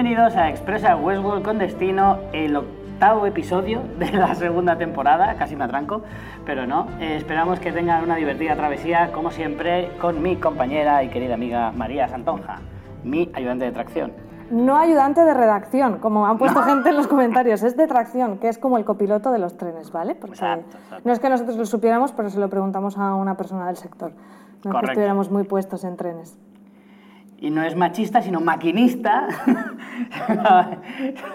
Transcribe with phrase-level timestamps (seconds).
[0.00, 5.64] Bienvenidos a Expresa Westworld con destino, el octavo episodio de la segunda temporada, casi me
[5.64, 6.02] atranco,
[6.46, 6.86] pero no.
[7.00, 11.72] Eh, esperamos que tengan una divertida travesía, como siempre, con mi compañera y querida amiga
[11.72, 12.60] María Santonja,
[13.02, 14.12] mi ayudante de tracción.
[14.52, 18.48] No ayudante de redacción, como han puesto gente en los comentarios, es de tracción, que
[18.48, 20.14] es como el copiloto de los trenes, ¿vale?
[20.14, 21.02] Porque Exacto, exacto.
[21.04, 24.12] no es que nosotros lo supiéramos, pero se lo preguntamos a una persona del sector.
[24.64, 26.38] No es que estuviéramos muy puestos en trenes.
[27.40, 29.28] Y no es machista, sino maquinista,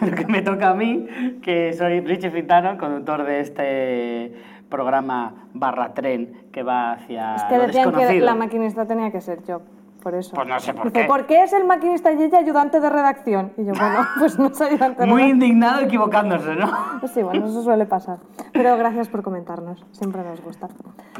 [0.02, 1.08] lo que me toca a mí,
[1.42, 4.34] que soy Richie Fintano, conductor de este
[4.70, 8.26] programa barra tren que va hacia Es que lo decían que desconocido.
[8.26, 9.62] la maquinista tenía que ser yo,
[10.04, 10.36] por eso.
[10.36, 11.08] Pues no sé por Dice, qué.
[11.08, 13.54] ¿por qué es el maquinista y ella ayudante de redacción?
[13.58, 15.30] Y yo, bueno, pues no soy ayudante de Muy redacción.
[15.44, 16.70] indignado equivocándose, ¿no?
[17.00, 18.18] Pues sí, bueno, eso suele pasar.
[18.52, 20.68] Pero gracias por comentarnos, siempre nos gusta.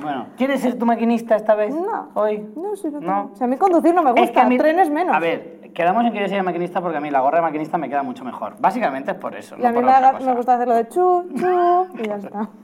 [0.02, 1.74] Bueno, ¿quieres ser tu maquinista esta vez?
[1.74, 2.10] No.
[2.16, 2.46] ¿Hoy?
[2.56, 3.30] No, sí, no, No.
[3.34, 5.16] O sea, a mí conducir no me Es que gusta, a mí- trenes menos.
[5.16, 7.78] A ver, quedamos en que yo sea maquinista porque a mí la gorra de maquinista
[7.78, 8.56] me queda mucho mejor.
[8.60, 10.30] Básicamente es por eso, Y no a mí por me, otra haga- cosa.
[10.30, 12.50] me gusta hacerlo de chu, chu, y ya está.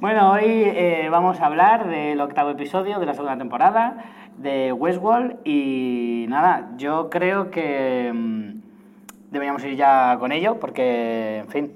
[0.00, 3.94] Bueno, hoy eh, vamos a hablar del octavo episodio de la segunda temporada
[4.40, 11.48] de Westworld y nada, yo creo que mm, deberíamos ir ya con ello porque, en
[11.48, 11.72] fin,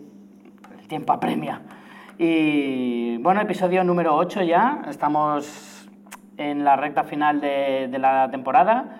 [0.80, 1.60] el tiempo apremia.
[2.18, 5.88] Y bueno, episodio número 8 ya, estamos
[6.38, 8.96] en la recta final de, de la temporada.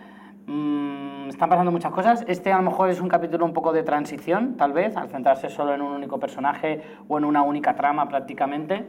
[0.46, 0.93] Mm,
[1.34, 2.24] están pasando muchas cosas.
[2.28, 5.50] Este a lo mejor es un capítulo un poco de transición, tal vez, al centrarse
[5.50, 8.86] solo en un único personaje o en una única trama prácticamente.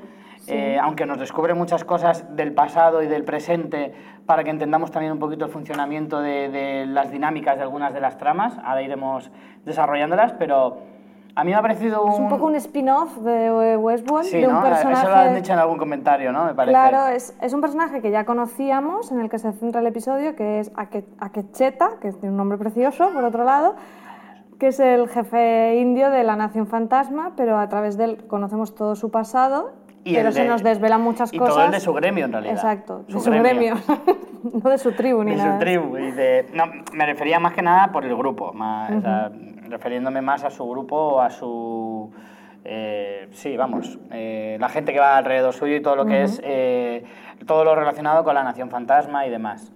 [0.48, 3.94] Eh, aunque nos descubre muchas cosas del pasado y del presente
[4.28, 8.02] para que entendamos también un poquito el funcionamiento de, de las dinámicas de algunas de
[8.02, 8.56] las tramas.
[8.64, 9.32] Ahora iremos
[9.66, 10.78] desarrollándolas, pero
[11.36, 12.14] a mí me ha parecido un...
[12.14, 14.62] Es un poco un spin-off de eh, Westworld, Sí, de un ¿no?
[14.64, 15.02] personaje...
[15.02, 16.46] Eso lo han dicho en algún comentario, ¿no?
[16.46, 16.72] Me parece.
[16.72, 20.36] Claro, es, es un personaje que ya conocíamos, en el que se centra el episodio,
[20.36, 23.76] que es Ake- Akecheta, que tiene un nombre precioso, por otro lado,
[24.60, 28.74] que es el jefe indio de la Nación Fantasma, pero a través de él conocemos
[28.74, 29.74] todo su pasado,
[30.06, 31.56] Y pero el se de- nos desvelan muchas y cosas.
[31.56, 32.54] todo el de su gremio, en realidad.
[32.56, 33.76] Exacto, Su de su gremio.
[33.76, 33.76] gremio,
[34.64, 35.54] no de su tribu ni de nada.
[35.56, 36.48] su tribu y de...
[36.54, 36.64] No,
[36.94, 39.32] me refería más que nada por el grupo, más, o sea,
[39.70, 42.12] refiriéndome más a su grupo a su...
[42.64, 46.42] eh, sí, vamos, eh, la gente que va alrededor suyo y todo lo que es...
[46.44, 47.04] eh,
[47.46, 49.72] todo lo relacionado con la Nación Fantasma y demás.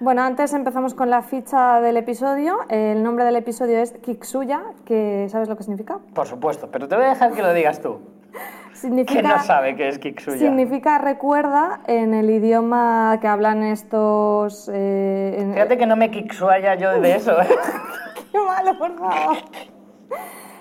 [0.00, 2.58] Bueno, antes empezamos con la ficha del episodio.
[2.68, 5.98] El nombre del episodio es Kiksuya, que ¿sabes lo que significa?
[6.14, 7.98] Por supuesto, pero te voy a dejar que lo digas tú.
[8.74, 9.20] Significa...
[9.22, 10.38] Que no sabe qué es Kiksuya.
[10.38, 14.70] Significa recuerda en el idioma que hablan estos...
[14.72, 17.48] eh, en- Fíjate que no me kiksuaya yo de eso, ¿eh?
[18.32, 19.36] ¡Qué malo, por favor!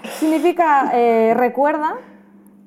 [0.04, 1.96] Significa eh, recuerda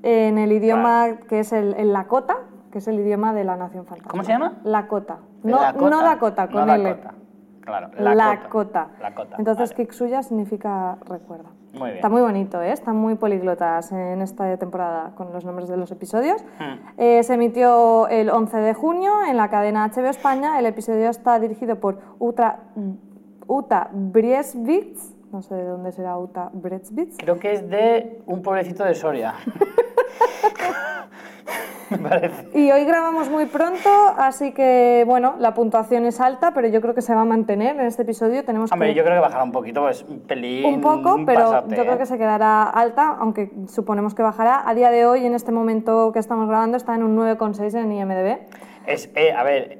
[0.02, 2.38] en el idioma que es el, el Lakota,
[2.70, 4.10] que es el idioma de la Nación Fantasma.
[4.10, 4.60] ¿Cómo se llama?
[4.64, 5.18] Lakota.
[5.42, 5.90] No, Lakota.
[5.90, 6.84] no Dakota, con no L.
[6.84, 7.14] Dakota.
[7.60, 8.88] Claro, Lakota.
[9.00, 9.86] Lakota, Entonces, vale.
[9.86, 11.50] Kiksuya significa recuerda.
[11.72, 11.96] Muy bien.
[11.96, 12.72] Está muy bonito, ¿eh?
[12.72, 16.42] Están muy políglotas en esta temporada con los nombres de los episodios.
[16.58, 16.88] Hmm.
[16.98, 20.58] Eh, se emitió el 11 de junio en la cadena HBO España.
[20.58, 22.60] El episodio está dirigido por Uta,
[23.50, 25.16] Uta Briesvitz.
[25.32, 27.16] No sé de dónde será Uta Briesvitz.
[27.18, 29.34] Creo que es de un pueblecito de Soria.
[31.90, 32.56] Me parece.
[32.56, 36.94] Y hoy grabamos muy pronto, así que, bueno, la puntuación es alta, pero yo creo
[36.94, 38.44] que se va a mantener en este episodio.
[38.44, 38.94] Tenemos Hombre, que...
[38.94, 40.66] yo creo que bajará un poquito, pues un pelín.
[40.66, 41.98] Un poco, pero yo creo ¿eh?
[41.98, 44.62] que se quedará alta, aunque suponemos que bajará.
[44.64, 47.90] A día de hoy, en este momento que estamos grabando, está en un 9,6 en
[47.90, 48.38] IMDb.
[48.86, 49.79] Es, eh, a ver,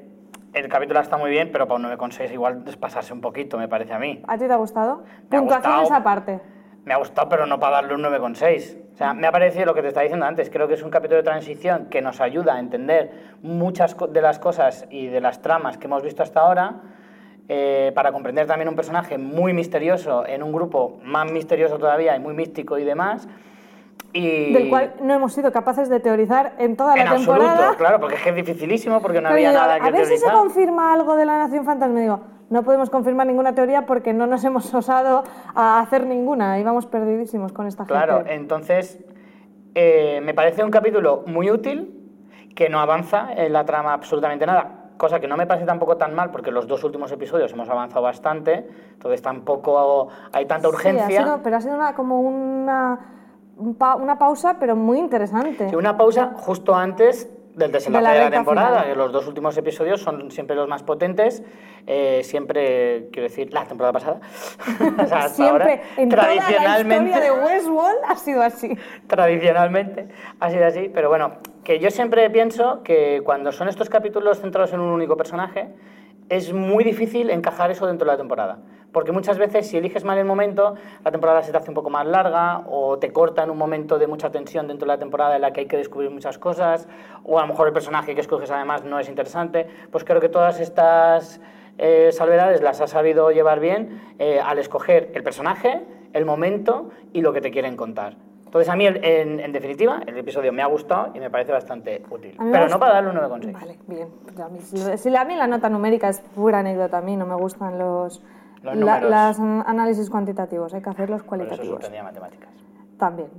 [0.53, 3.67] el capítulo está muy bien, pero para un 9,6 igual es pasarse un poquito, me
[3.67, 4.21] parece a mí.
[4.27, 5.03] ¿A ti te ha gustado?
[5.29, 5.93] Me ha gustado.
[5.93, 6.41] aparte.
[6.83, 8.77] Me ha gustado, pero no para darle un 9,6.
[8.93, 10.89] O sea, me ha parecido lo que te estaba diciendo antes, creo que es un
[10.89, 15.41] capítulo de transición que nos ayuda a entender muchas de las cosas y de las
[15.41, 16.81] tramas que hemos visto hasta ahora,
[17.47, 22.19] eh, para comprender también un personaje muy misterioso en un grupo más misterioso todavía y
[22.19, 23.27] muy místico y demás.
[24.13, 27.75] Y Del cual no hemos sido capaces de teorizar en toda la en absoluto, temporada.
[27.77, 30.05] claro, porque es que es dificilísimo, porque no Pero había digo, nada que a ver
[30.05, 31.99] si se confirma algo de la Nación Fantasma.
[31.99, 32.19] Digo,
[32.49, 35.23] no podemos confirmar ninguna teoría porque no nos hemos osado
[35.55, 36.59] a hacer ninguna.
[36.59, 38.33] Íbamos perdidísimos con esta Claro, gente.
[38.33, 38.99] entonces
[39.75, 41.97] eh, me parece un capítulo muy útil
[42.53, 44.77] que no avanza en la trama absolutamente nada.
[44.97, 48.01] Cosa que no me parece tampoco tan mal porque los dos últimos episodios hemos avanzado
[48.01, 51.21] bastante, entonces tampoco hay tanta Sí, urgencia.
[51.21, 52.99] ha sido- pero ha sido una, como una,
[53.61, 55.69] un pa- una pausa, pero muy interesante.
[55.71, 58.69] Y una pausa justo antes del desenlace De de la temporada.
[58.81, 58.85] final.
[58.87, 61.43] que Los dos últimos episodios son siempre los más potentes.
[61.87, 64.19] eh, siempre, quiero decir, la temporada pasada.
[65.03, 68.77] O sea, hasta ahora, Siempre, en toda la tradicionalmente, historia de Westworld ha sido así.
[69.07, 70.07] tradicionalmente
[70.39, 70.91] ha sido así.
[70.93, 75.17] Pero bueno, que yo siempre pienso que cuando son estos capítulos centrados en un único
[75.17, 75.69] personaje,
[76.31, 78.59] es muy difícil encajar eso dentro de la temporada.
[78.93, 81.89] Porque muchas veces, si eliges mal el momento, la temporada se te hace un poco
[81.89, 85.35] más larga o te corta en un momento de mucha tensión dentro de la temporada
[85.35, 86.87] en la que hay que descubrir muchas cosas,
[87.25, 89.67] o a lo mejor el personaje que escoges además no es interesante.
[89.91, 91.41] Pues creo que todas estas
[91.77, 95.81] eh, salvedades las has sabido llevar bien eh, al escoger el personaje,
[96.13, 98.15] el momento y lo que te quieren contar.
[98.51, 102.03] Entonces, a mí, en, en definitiva, el episodio me ha gustado y me parece bastante
[102.09, 102.35] útil.
[102.51, 103.53] Pero no para darle un 9,6.
[103.53, 104.09] Vale, bien.
[104.43, 107.35] A mí- Si, a mí la nota numérica es pura anécdota, a mí no me
[107.35, 108.21] gustan los,
[108.61, 111.75] Los la- las an- análisis cuantitativos, hay que hacerlos Por eso cualitativos.
[111.77, 112.49] suspendía matemáticas.
[112.99, 113.29] También.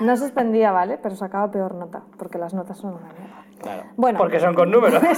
[0.00, 0.96] No suspendía, ¿vale?
[0.96, 3.44] Pero sacaba peor nota, porque las notas son una mierda.
[3.60, 3.82] Claro.
[3.98, 4.16] Bueno.
[4.18, 5.02] Porque son con números.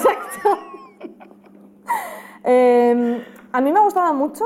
[2.44, 3.22] Eh,
[3.52, 4.44] a mí me ha gustado mucho.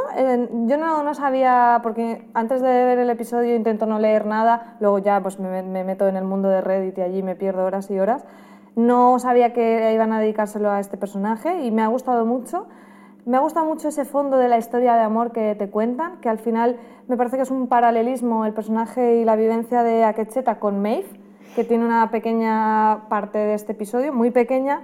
[0.67, 4.99] yo no, no sabía, porque antes de ver el episodio intento no leer nada, luego
[4.99, 7.91] ya pues me, me meto en el mundo de Reddit y allí me pierdo horas
[7.91, 8.25] y horas.
[8.77, 12.67] No sabía que iban a dedicárselo a este personaje y me ha gustado mucho.
[13.27, 16.29] Me ha gustado mucho ese fondo de la historia de amor que te cuentan, que
[16.29, 20.59] al final me parece que es un paralelismo el personaje y la vivencia de Akecheta
[20.59, 21.09] con Maeve,
[21.55, 24.81] que tiene una pequeña parte de este episodio, muy pequeña,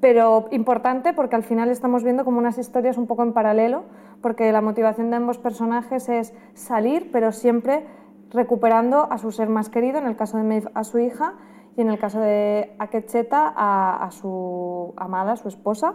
[0.00, 3.84] pero importante porque al final estamos viendo como unas historias un poco en paralelo,
[4.22, 7.84] porque la motivación de ambos personajes es salir, pero siempre
[8.30, 11.34] recuperando a su ser más querido, en el caso de Maeve a su hija
[11.76, 15.94] y en el caso de Akecheta a, a su amada, su esposa.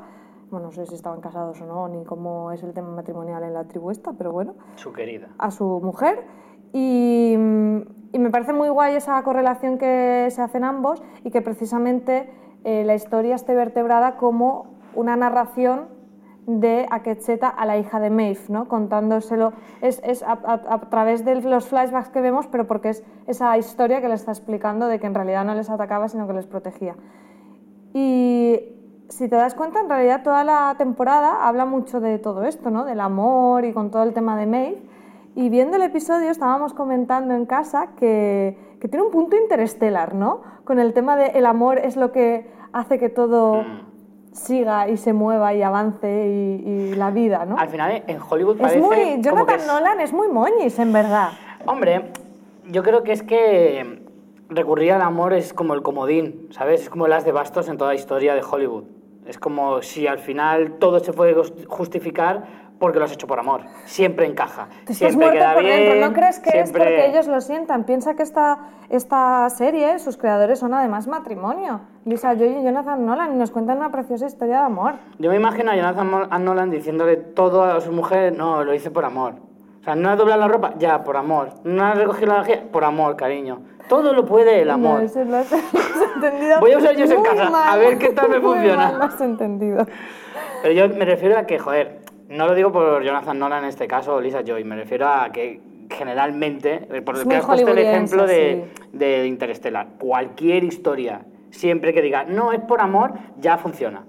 [0.52, 3.54] Bueno, no sé si estaban casados o no, ni cómo es el tema matrimonial en
[3.54, 5.30] la tribu esta, pero bueno Su querida.
[5.38, 6.24] a su mujer
[6.72, 7.82] y, mm,
[8.14, 12.30] y me parece muy guay esa correlación que se hacen ambos y que precisamente
[12.66, 14.66] eh, la historia esté vertebrada como
[14.96, 15.88] una narración
[16.48, 18.68] de Akecheta a la hija de Maeve, ¿no?
[18.68, 23.04] contándoselo, es, es a, a- a través de los flashbacks que vemos, pero porque es
[23.26, 26.34] esa historia que le está explicando de que en realidad no les atacaba, sino que
[26.34, 26.96] les protegía.
[27.94, 28.60] Y
[29.10, 32.86] si te das cuenta, en realidad toda la temporada habla mucho de todo esto, ¿no?
[32.86, 34.84] Del amor y con todo el tema de Maeve.
[35.36, 40.42] Y viendo el episodio estábamos comentando en casa que, que tiene un punto interestelar, ¿no?
[40.66, 43.64] Con el tema de el amor es lo que hace que todo
[44.34, 47.58] siga y se mueva y avance y, y la vida, ¿no?
[47.58, 48.90] Al final, en Hollywood Es parece muy...
[48.90, 51.30] como que Jonathan es- Nolan es muy moñis, en verdad.
[51.68, 52.12] Hombre,
[52.70, 54.02] yo creo que es que
[54.50, 56.82] recurrir al amor es como el comodín, ¿sabes?
[56.82, 58.84] Es como el as de bastos en toda la historia de Hollywood.
[59.26, 62.44] Es como si al final todo se puede just- justificar
[62.80, 63.62] porque lo has hecho por amor.
[63.86, 64.68] Siempre encaja.
[64.86, 65.80] Te estás siempre muerto queda por bien.
[65.90, 66.08] dentro.
[66.08, 67.84] ¿No crees que es siempre- porque ellos lo sientan?
[67.86, 68.58] Piensa que esta,
[68.90, 71.82] esta serie, sus creadores son además matrimonio.
[72.06, 74.94] Lisa Joy y Jonathan Nolan y nos cuentan una preciosa historia de amor.
[75.20, 79.06] Yo me imagino a Jonathan Nolan diciéndole todo a su mujer, no, lo hice por
[79.06, 79.34] amor.
[79.82, 81.50] O sea, no ha doblado la ropa, ya, por amor.
[81.64, 83.62] No ha recogido la vajilla, por amor, cariño.
[83.88, 85.00] Todo lo puede el amor.
[85.00, 86.60] No, eso lo has, lo has entendido.
[86.60, 87.70] Voy a usar yo en casa, mal.
[87.70, 88.78] a ver qué tal me Muy funciona.
[88.88, 89.86] mal lo has entendido.
[90.64, 93.88] Pero yo me refiero a que, joder, no lo digo por Jonathan Nolan en este
[93.88, 97.72] caso o Lisa Joy, me refiero a que generalmente, eh, por el que has puesto
[97.72, 98.88] el ejemplo de, sí.
[98.98, 104.06] de Interstellar, cualquier historia, siempre que diga no es por amor, ya funciona.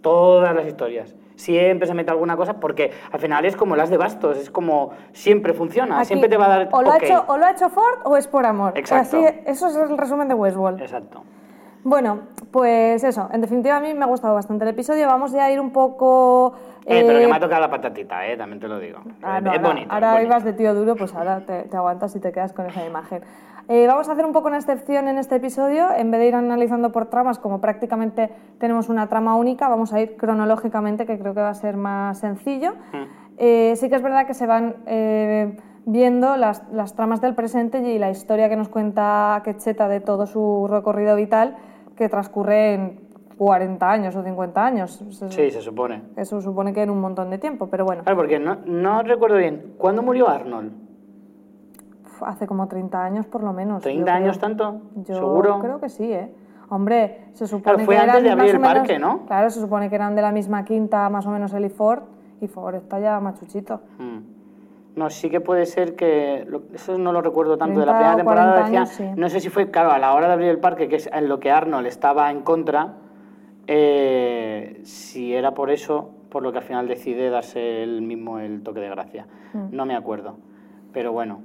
[0.00, 1.16] Todas las historias.
[1.36, 4.90] Siempre se mete alguna cosa porque al final es como las de bastos, es como
[5.12, 7.50] siempre funciona, Aquí, siempre te va a dar o lo, ha hecho, o lo ha
[7.50, 8.74] hecho Ford o es por amor.
[8.76, 9.16] Exacto.
[9.16, 10.80] Así, eso es el resumen de Westworld.
[10.80, 11.24] Exacto.
[11.84, 13.28] Bueno, pues eso.
[13.30, 15.06] En definitiva, a mí me ha gustado bastante el episodio.
[15.06, 16.54] Vamos ya a ir un poco...
[16.86, 19.00] Eh, pero que me ha tocado la patatita, eh, también te lo digo.
[19.22, 19.86] Ah, no, es ahora, bonito.
[19.86, 20.26] es ahora bonito.
[20.26, 23.22] ibas de tío duro, pues ahora te, te aguantas y te quedas con esa imagen.
[23.68, 25.88] Eh, vamos a hacer un poco una excepción en este episodio.
[25.96, 30.00] En vez de ir analizando por tramas, como prácticamente tenemos una trama única, vamos a
[30.00, 32.72] ir cronológicamente, que creo que va a ser más sencillo.
[32.92, 33.04] Mm.
[33.38, 37.78] Eh, sí que es verdad que se van eh, viendo las, las tramas del presente
[37.78, 41.56] y la historia que nos cuenta Quecheta de todo su recorrido vital
[41.96, 43.00] que transcurre en
[43.38, 45.00] 40 años o 50 años.
[45.02, 46.02] Eso- Sí, se supone.
[46.16, 49.36] Eso supone que en un montón de tiempo, pero bueno, Claro, porque no, no recuerdo
[49.36, 49.74] bien.
[49.78, 50.72] ¿Cuándo murió Arnold?
[52.06, 53.82] uf, hace como 30 años por lo menos.
[53.82, 54.14] yo ¿30 creo.
[54.14, 54.80] años tanto?
[55.06, 55.58] Yo ¿Seguro?
[55.60, 56.32] creo que sí, ¿eh?
[56.70, 59.26] Hombre, se supone Claro, fue que antes eran de abrir el menos- parque, ¿no?
[59.26, 62.02] Claro, se supone que eran de la misma quinta, más o menos él y Ford,
[62.40, 63.80] y Ford está ya machuchito.
[63.98, 64.18] Mm.
[64.96, 66.46] No, sí que puede ser que.
[66.72, 67.80] Eso no lo recuerdo tanto.
[67.80, 68.80] De la 30 primera temporada 40 decía.
[68.80, 69.20] años, sí.
[69.20, 71.28] No sé si fue, claro, a la hora de abrir el parque, que es en
[71.28, 72.94] lo que Arnold estaba en contra.
[73.66, 78.62] Eh, si era por eso, por lo que al final decide darse él mismo el
[78.62, 79.26] toque de gracia.
[79.52, 79.74] Mm.
[79.74, 80.36] No me acuerdo.
[80.92, 81.40] Pero bueno.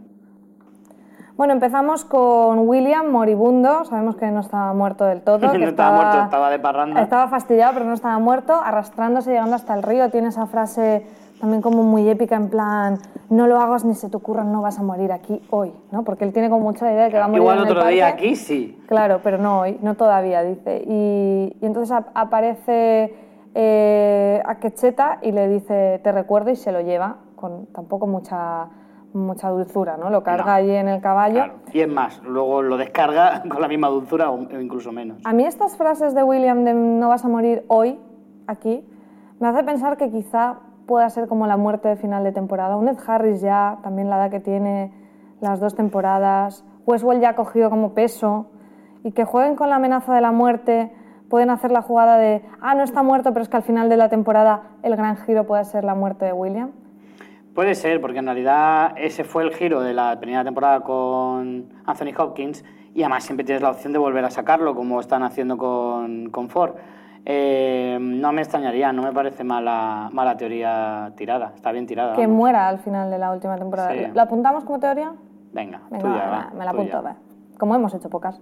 [1.38, 5.40] Bueno, empezamos con William moribundo, sabemos que no estaba muerto del todo.
[5.48, 7.02] No que estaba muerto, estaba de parranda.
[7.02, 10.10] Estaba fastidiado, pero no estaba muerto, arrastrándose, llegando hasta el río.
[10.10, 11.08] Tiene esa frase
[11.40, 12.98] también como muy épica, en plan,
[13.30, 16.04] no lo hagas ni se te ocurra, no vas a morir aquí hoy, ¿no?
[16.04, 17.72] Porque él tiene como mucha la idea de que va a morir Igual en el
[17.78, 18.78] otro día aquí sí.
[18.88, 20.84] Claro, pero no hoy, no todavía, dice.
[20.86, 23.14] Y, y entonces ap- aparece
[23.56, 28.68] eh, a Quecheta y le dice, te recuerdo, y se lo lleva, con tampoco mucha,
[29.14, 30.10] mucha dulzura, ¿no?
[30.10, 30.52] Lo carga No.
[30.52, 31.36] allí en el caballo.
[31.36, 31.54] Claro.
[31.72, 35.20] Y es más, luego lo descarga con la misma dulzura o o incluso menos.
[35.26, 37.98] A mí estas frases de William de no vas a morir hoy,
[38.48, 38.84] aquí,
[39.40, 40.58] me hace pensar que quizá
[40.90, 42.76] pueda ser como la muerte de final de temporada.
[42.76, 44.92] Un Ed Harris ya, también la edad que tiene,
[45.40, 46.66] las dos temporadas.
[46.88, 48.48] Westwell ya ha cogido como peso.
[49.04, 50.92] Y que jueguen con la amenaza de la muerte,
[51.30, 53.98] pueden hacer la jugada de, ah, no está muerto, pero es que al final de
[53.98, 56.72] la temporada el gran giro puede ser la muerte de William.
[57.54, 62.14] Puede ser, porque en realidad ese fue el giro de la primera temporada con Anthony
[62.18, 62.66] Hopkins
[62.96, 66.50] y además siempre tienes la opción de volver a sacarlo, como están haciendo con, con
[66.50, 66.74] Ford.
[67.26, 72.16] Eh, no me extrañaría, no me parece mala, mala teoría tirada, está bien tirada.
[72.16, 72.38] Que vamos.
[72.38, 73.92] muera al final de la última temporada.
[73.92, 74.08] Sí.
[74.14, 75.12] ¿La apuntamos como teoría?
[75.52, 77.16] Venga, Venga, tuya, va, va, me la apunto, va.
[77.58, 78.40] Como hemos hecho pocas.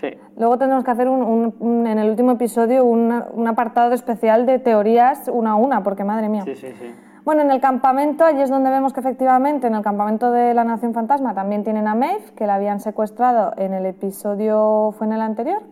[0.00, 0.08] Sí.
[0.36, 4.44] Luego tendremos que hacer un, un- un- en el último episodio un, un apartado especial
[4.46, 6.42] de teorías una a una, porque madre mía.
[6.44, 6.94] sí, sí, sí.
[7.24, 10.64] Bueno, en el campamento, allí es donde vemos que efectivamente en el campamento de la
[10.64, 15.12] Nación Fantasma también tienen a Maeve, que la habían secuestrado en el episodio, ¿fue en
[15.12, 15.62] el anterior?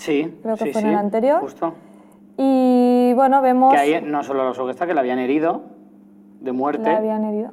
[0.00, 1.40] Sí, Creo que sí, fue en sí, el anterior.
[1.40, 1.74] Justo.
[2.36, 3.72] Y bueno, vemos...
[3.74, 5.62] Que ahí no solo los está que la habían herido
[6.40, 6.90] de muerte.
[6.90, 7.50] ¿La habían herido?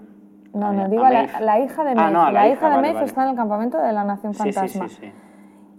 [0.53, 2.13] No, no, digo a la, la hija de Ah, Maeve.
[2.13, 3.05] no, a la la hija, hija de vale, Maeve vale.
[3.05, 4.87] está en el campamento de la Nación sí, sí, Fantasma.
[4.87, 5.11] sí, sí.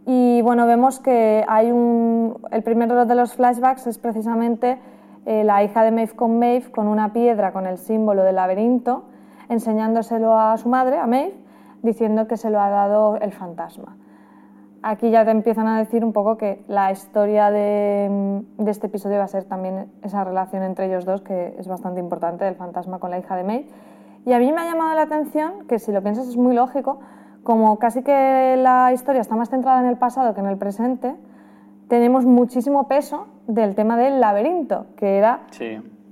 [0.07, 2.39] Y bueno, vemos que hay un.
[2.51, 4.79] El primero de los flashbacks es precisamente
[5.27, 9.05] eh, la hija de Maeve con Maeve con una piedra con el símbolo del laberinto,
[9.49, 11.35] enseñándoselo a su madre, a Maeve,
[11.83, 13.97] diciendo que se lo ha dado el fantasma.
[14.83, 19.19] Aquí ya te empiezan a decir un poco que la historia de, de este episodio
[19.19, 22.99] va a ser también esa relación entre ellos dos, que es bastante importante, del fantasma
[22.99, 23.67] con la hija de Maeve.
[24.25, 27.01] Y a mí me ha llamado la atención, que si lo piensas es muy lógico,
[27.43, 31.17] como casi que la historia está más centrada en el pasado que en el presente,
[31.89, 35.41] tenemos muchísimo peso del tema del laberinto, que era.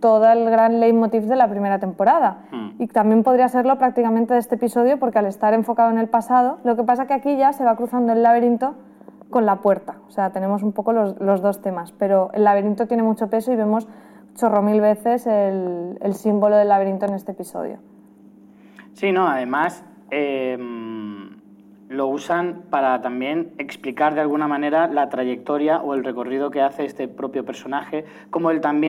[0.01, 2.45] Todo el gran leitmotiv de la primera temporada.
[2.51, 2.71] Hmm.
[2.79, 6.59] Y también podría serlo prácticamente de este episodio, porque al estar enfocado en el pasado,
[6.65, 8.75] lo que pasa que aquí ya se va cruzando el laberinto
[9.31, 9.97] con la puerta.
[10.09, 13.53] O sea, tenemos un poco los, los dos temas, pero el laberinto tiene mucho peso
[13.53, 13.89] y vemos
[14.35, 17.79] chorro mil veces el, el símbolo del laberinto en este episodio.
[18.93, 20.57] Sí, no, además eh,
[21.89, 26.85] lo usan para también explicar de alguna manera la trayectoria o el recorrido que hace
[26.85, 28.89] este propio personaje, como él también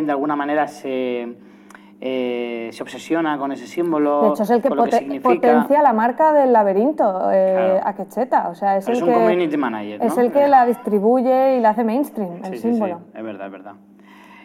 [0.00, 1.36] Quien de alguna manera se,
[2.00, 4.22] eh, se obsesiona con ese símbolo.
[4.22, 7.80] De hecho, es el que, que potencia la marca del laberinto, eh, Claro.
[7.86, 8.48] a Quecheta.
[8.48, 10.22] O sea, es Es el un que, community manager, Es ¿no?
[10.22, 12.98] el que la distribuye y la hace mainstream, el Sí, sí, símbolo.
[12.98, 13.72] sí, es verdad, es verdad.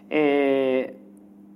[0.10, 0.98] Eh,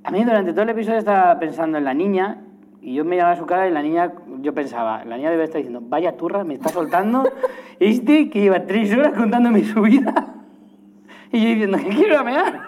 [0.05, 2.37] a mí durante todo el episodio estaba pensando en la niña
[2.81, 5.81] y yo miraba su cara y la niña, yo pensaba, la niña debe estar diciendo,
[5.83, 7.23] vaya turra, me está soltando
[7.79, 10.13] este que lleva tres horas contándome su vida.
[11.31, 12.59] Y yo diciendo, que quiero mear.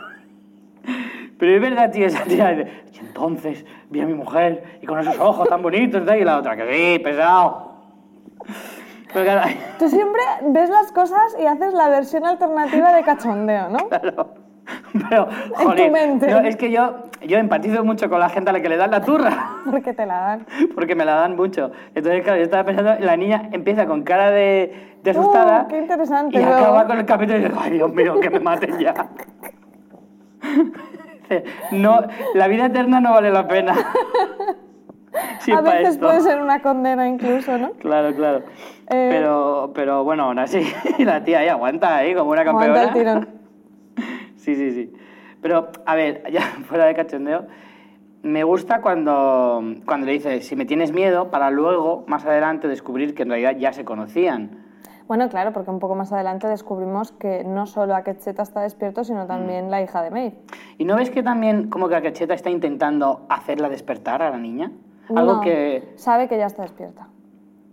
[1.41, 4.99] Pero es verdad, tío, esa tía dice, y entonces vi a mi mujer y con
[4.99, 7.71] esos ojos tan bonitos y tal", y la otra, que sí, pesado.
[9.11, 13.89] Pero claro, Tú siempre ves las cosas y haces la versión alternativa de cachondeo, ¿no?
[13.89, 14.35] Claro.
[15.09, 16.27] Pero, tu joder, mente.
[16.27, 18.91] no, es que yo, yo empatizo mucho con la gente a la que le dan
[18.91, 20.45] la turra, Porque te la dan.
[20.75, 21.71] porque me la dan mucho.
[21.95, 25.79] Entonces, claro, yo estaba pensando, la niña empieza con cara de, de asustada Uh, qué
[25.79, 26.55] interesante, y luego.
[26.55, 28.93] acaba con el capítulo y dice, ay, Dios mío, que me maten ya.
[31.71, 32.01] No,
[32.33, 33.73] la vida eterna no vale la pena.
[35.39, 36.05] Sí, a veces esto.
[36.05, 37.71] puede ser una condena incluso, ¿no?
[37.73, 38.43] Claro, claro.
[38.89, 40.61] Eh, Pero, pero bueno, aún así,
[40.99, 42.81] la tía ahí aguanta ahí como una campeona.
[42.81, 43.29] Aguanta el tirón.
[44.37, 44.93] Sí, sí, sí.
[45.41, 47.45] Pero, a ver, ya fuera de cachondeo,
[48.23, 53.13] me gusta cuando, cuando le dice, si me tienes miedo, para luego, más adelante, descubrir
[53.13, 54.60] que en realidad ya se conocían.
[55.11, 59.27] Bueno, claro, porque un poco más adelante descubrimos que no solo Akecheta está despierto, sino
[59.27, 60.35] también la hija de Maeve.
[60.77, 64.71] ¿Y no ves que también como que Akecheta está intentando hacerla despertar a la niña?
[65.13, 65.91] Algo No, que...
[65.97, 67.09] Sabe que ya está despierta,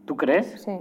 [0.05, 0.61] ¿Tú crees?
[0.65, 0.81] sí.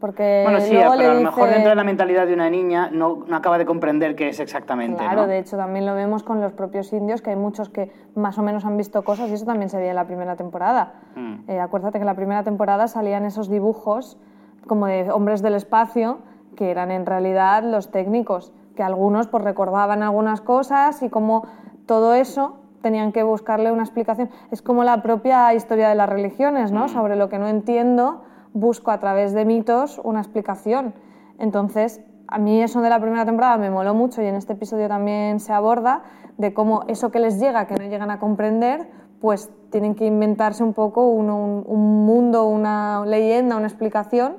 [0.00, 2.50] Porque bueno, sí, luego pero a lo mejor dice- dentro de la mentalidad de una
[2.50, 5.26] niña no, no acaba de comprender qué es exactamente, Claro, ¿no?
[5.28, 8.42] de hecho también lo vemos con los propios indios, que hay muchos que más o
[8.42, 10.94] menos han visto cosas y eso también se veía en la primera temporada.
[11.14, 11.48] Mm.
[11.48, 14.18] Eh, acuérdate que en la primera temporada salían esos dibujos
[14.66, 16.18] como de hombres del espacio,
[16.56, 21.44] que eran en realidad los técnicos, que algunos pues recordaban algunas cosas y como
[21.86, 24.30] todo eso tenían que buscarle una explicación.
[24.50, 26.88] Es como la propia historia de las religiones, ¿no?
[26.88, 30.94] Sobre lo que no entiendo, busco a través de mitos una explicación.
[31.38, 34.88] Entonces, a mí eso de la primera temporada me moló mucho y en este episodio
[34.88, 36.02] también se aborda
[36.38, 38.88] de cómo eso que les llega, que no llegan a comprender,
[39.20, 44.36] pues tienen que inventarse un poco un, un- un mundo, una leyenda, una explicación.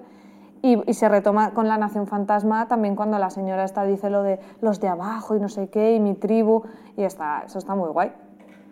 [0.68, 4.22] Y, y se retoma con la Nación Fantasma también cuando la señora esta dice lo
[4.22, 6.64] de los de abajo y no sé qué, y mi tribu,
[6.98, 8.12] y está, eso está muy guay.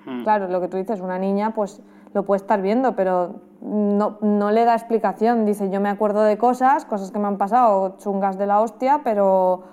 [0.05, 0.23] Mm.
[0.23, 1.81] Claro, lo que tú dices, una niña pues
[2.13, 5.45] lo puede estar viendo, pero no, no le da explicación.
[5.45, 9.01] Dice, yo me acuerdo de cosas, cosas que me han pasado, chungas de la hostia,
[9.03, 9.63] pero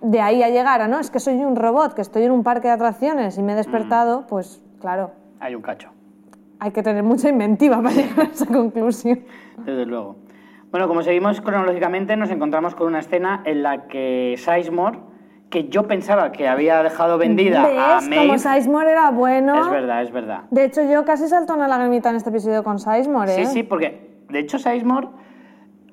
[0.00, 2.42] de ahí a llegar a, no, es que soy un robot, que estoy en un
[2.44, 5.90] parque de atracciones y me he despertado, pues claro, Hay un cacho.
[6.60, 9.20] hay que tener mucha inventiva para llegar a esa conclusión.
[9.64, 10.16] Desde luego.
[10.74, 14.98] Bueno, como seguimos cronológicamente, nos encontramos con una escena en la que Sizemore,
[15.48, 18.08] que yo pensaba que había dejado vendida a ¿Ves?
[18.08, 18.26] Maeve...
[18.26, 19.54] Como Sizemore era bueno.
[19.56, 20.40] Es verdad, es verdad.
[20.50, 23.46] De hecho, yo casi salto una lagrimita en este episodio con Sizemore, ¿eh?
[23.46, 25.10] Sí, sí, porque de hecho Sizemore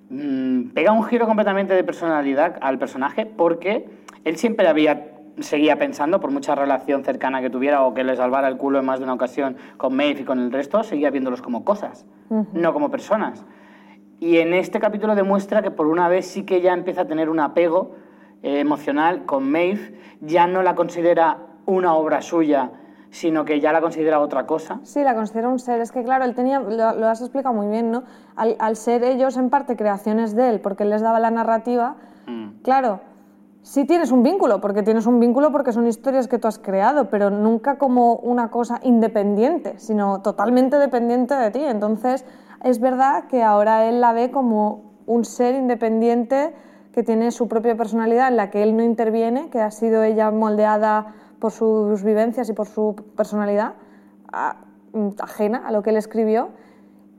[0.09, 3.87] mm, pega un giro completamente de personalidad al personaje porque
[4.23, 5.09] él siempre había
[5.41, 8.85] seguía pensando, por mucha relación cercana que tuviera o que le salvara el culo en
[8.85, 12.73] más de una ocasión con Maeve y con el resto, seguía viéndolos como cosas, no
[12.73, 13.45] como personas.
[14.21, 17.27] Y en este capítulo demuestra que por una vez sí que ya empieza a tener
[17.27, 17.95] un apego
[18.43, 22.69] eh, emocional con Maeve, ya no la considera una obra suya,
[23.09, 24.79] sino que ya la considera otra cosa.
[24.83, 25.81] Sí, la considero un ser.
[25.81, 28.03] Es que, claro, él tenía, lo, lo has explicado muy bien, ¿no?
[28.35, 31.95] Al, al ser ellos, en parte, creaciones de él, porque él les daba la narrativa,
[32.27, 32.61] Mm.
[32.61, 32.99] claro,
[33.63, 37.09] sí tienes un vínculo, porque tienes un vínculo porque son historias que tú has creado,
[37.09, 41.61] pero nunca como una cosa independiente, sino totalmente dependiente de ti.
[41.63, 42.23] Entonces,
[42.63, 46.53] es verdad que ahora él la ve como un ser independiente
[46.93, 50.29] que tiene su propia personalidad en la que él no interviene, que ha sido ella
[50.31, 53.73] moldeada por sus vivencias y por su personalidad
[55.19, 56.49] ajena a lo que él escribió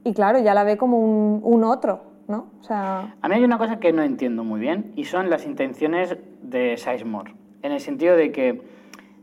[0.05, 2.51] y claro, ya la ve como un, un otro, ¿no?
[2.61, 5.47] O sea, A mí hay una cosa que no entiendo muy bien y son las
[5.47, 7.35] intenciones de Sizemore.
[7.63, 8.63] En el sentido de que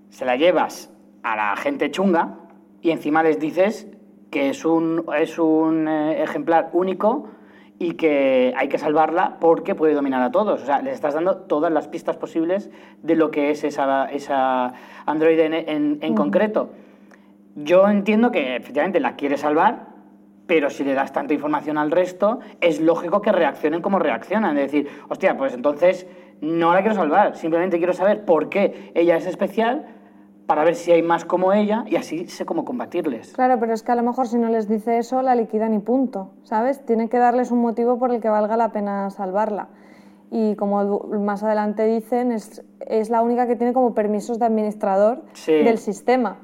[0.09, 0.91] se la llevas
[1.23, 2.37] a la gente chunga
[2.81, 3.87] y encima les dices
[4.29, 7.29] que es un, es un eh, ejemplar único
[7.79, 10.61] y que hay que salvarla porque puede dominar a todos.
[10.61, 12.69] O sea, les estás dando todas las pistas posibles
[13.01, 14.73] de lo que es esa, esa
[15.05, 16.71] androide en, en- en concreto.
[17.55, 19.87] Yo entiendo que efectivamente la quiere salvar,
[20.45, 24.57] pero si le das tanta información al resto, es lógico que reaccionen como reaccionan.
[24.57, 26.07] Es decir, hostia, pues entonces
[26.41, 29.85] no la quiero salvar, simplemente quiero saber por qué ella es especial
[30.49, 33.33] para ver si hay más como ella y así sé cómo combatirles.
[33.33, 35.79] claro, pero es que a lo mejor si no les dice eso, la liquidan y
[35.79, 36.83] punto, ¿sabes?
[36.87, 39.67] Tiene que darles un motivo por el que valga la pena salvarla.
[40.31, 40.83] y como
[41.19, 45.53] más adelante dicen, es, es la única que tiene como permisos de administrador Sí.
[45.53, 46.37] del sistema.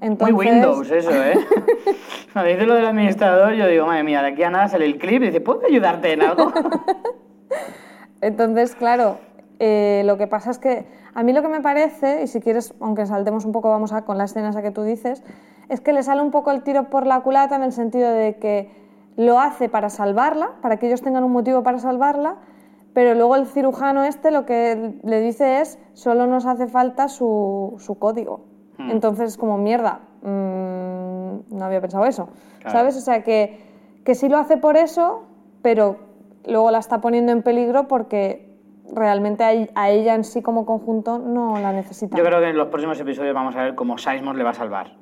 [0.00, 1.34] Entonces, Muy Windows eso, ¿eh?
[2.32, 4.96] Cuando dice lo del administrador, yo digo, madre mía, de aquí a nada sale el
[4.96, 6.50] clip y dice, ¿puedo ayudarte en algo?
[8.22, 9.18] Entonces, claro,
[9.62, 12.74] eh, lo que pasa es que a mí lo que me parece, y si quieres,
[12.80, 15.22] aunque saltemos un poco, vamos a con la escena esa que tú dices,
[15.68, 18.36] es que le sale un poco el tiro por la culata en el sentido de
[18.36, 18.70] que
[19.16, 22.36] lo hace para salvarla, para que ellos tengan un motivo para salvarla,
[22.94, 27.76] pero luego el cirujano este lo que le dice es, solo nos hace falta su,
[27.78, 28.46] su código.
[28.78, 32.78] Entonces, como mierda, mm, no había pensado eso, Claro.
[32.78, 32.96] ¿sabes?
[32.96, 33.60] O sea, que,
[34.04, 35.24] que sí lo hace por eso,
[35.60, 35.96] pero
[36.46, 38.49] luego la está poniendo en peligro porque
[38.94, 39.50] realmente a,
[39.80, 42.16] a ella en sí como conjunto no la necesita.
[42.16, 44.54] Yo creo que en los próximos episodios vamos a ver cómo Sizemore le va a
[44.54, 44.92] salvar.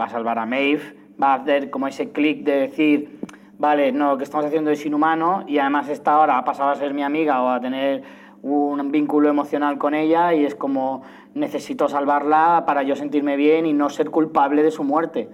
[0.00, 3.20] Va a salvar a Maeve, va a hacer como ese clic de decir,
[3.58, 6.74] vale, no, lo que estamos haciendo es inhumano y además esta ahora ha pasado a
[6.74, 8.02] ser mi amiga o a tener
[8.42, 11.02] un vínculo emocional con ella y es como
[11.34, 15.30] necesito salvarla para yo sentirme bien y no ser culpable de su muerte.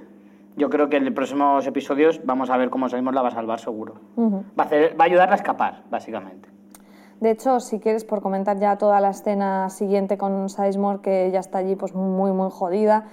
[0.56, 3.32] Yo creo que en los próximos episodios vamos a ver cómo Sizemore la va a
[3.32, 3.94] salvar seguro.
[4.16, 4.44] Ujú.
[4.58, 6.48] va, a hacer- va a ayudarla a escapar, básicamente.
[7.20, 11.40] De hecho, si quieres, por comentar ya toda la escena siguiente con Sizemore, que ella
[11.40, 13.04] está allí pues muy, muy jodida,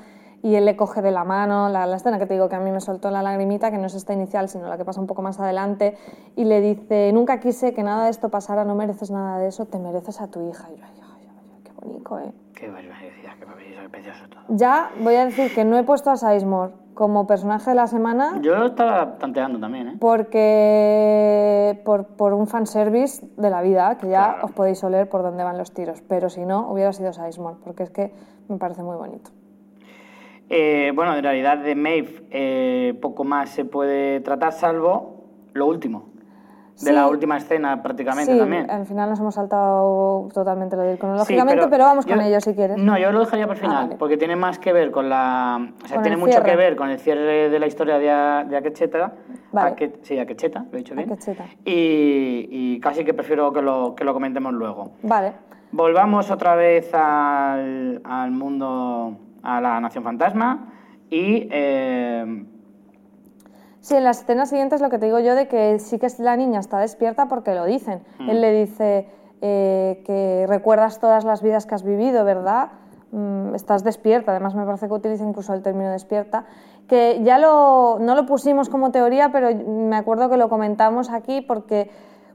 [0.42, 2.60] y él le coge de la mano, la, la escena que te digo que a
[2.60, 5.08] mí me soltó la lagrimita, que no es esta inicial, sino la que pasa un
[5.08, 5.98] poco más adelante,
[6.38, 9.66] y le dice, nunca quise que nada de esto pasara, no mereces nada de eso,
[9.66, 10.70] te mereces a tu hija.
[10.72, 12.32] Y yo, ay, ay, ay, qué bonito, ¿eh?
[12.54, 14.42] Qué barbaridad, qué barbaridad, qué precioso todo.
[14.50, 18.40] Ya voy a decir que no he puesto a Sizemore como personaje de la semana
[18.42, 19.98] Yo estaba tanteando también, ¿eh?
[20.00, 24.46] porque por, por un fanservice de la vida, que ya Claro.
[24.48, 27.84] os podéis oler por dónde van los tiros, pero si no, hubiera sido Sizemore, porque
[27.84, 28.12] es que
[28.50, 29.30] me parece muy bonito.
[30.50, 36.06] Eh, bueno, en realidad de Maeve eh, poco más se puede tratar, salvo lo último.
[36.78, 36.92] De Sí.
[36.94, 38.70] la última escena prácticamente sí, también.
[38.70, 42.24] al final nos hemos saltado totalmente lo de ir cronológicamente, Sí, pero, vamos yo- con
[42.24, 42.78] ello si quieres.
[42.78, 43.96] No, yo lo dejaría por Ah, final, vale.
[43.98, 45.58] porque tiene más que ver con la...
[45.84, 46.50] O sea, Con tiene el mucho cierre.
[46.52, 49.12] que ver con el cierre de la historia de, de Akecheta.
[49.52, 49.72] Vale.
[49.72, 51.10] Ake- sí, Akecheta, lo he dicho bien.
[51.66, 54.92] Y, y casi que prefiero que lo, que lo comentemos luego.
[55.02, 55.34] Vale,
[55.72, 60.68] Volvamos otra vez al, al mundo, a la Nación Fantasma
[61.10, 61.48] y...
[61.50, 62.46] eh,
[63.88, 66.36] Sí, en las escenas siguientes lo que te digo yo de que sí que la
[66.36, 68.02] niña está despierta porque lo dicen.
[68.20, 68.30] Mm.
[68.30, 69.08] Él le dice
[69.40, 72.68] eh, que recuerdas todas las vidas que has vivido, ¿verdad?
[73.14, 76.44] Mm, estás despierta, además me parece que utiliza incluso el término despierta,
[76.90, 81.40] que ya lo, no lo pusimos como teoría, pero me acuerdo que lo comentamos aquí
[81.40, 81.90] porque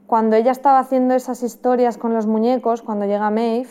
[0.07, 3.69] cuando ella estaba haciendo esas historias con los muñecos, cuando llega Maeve,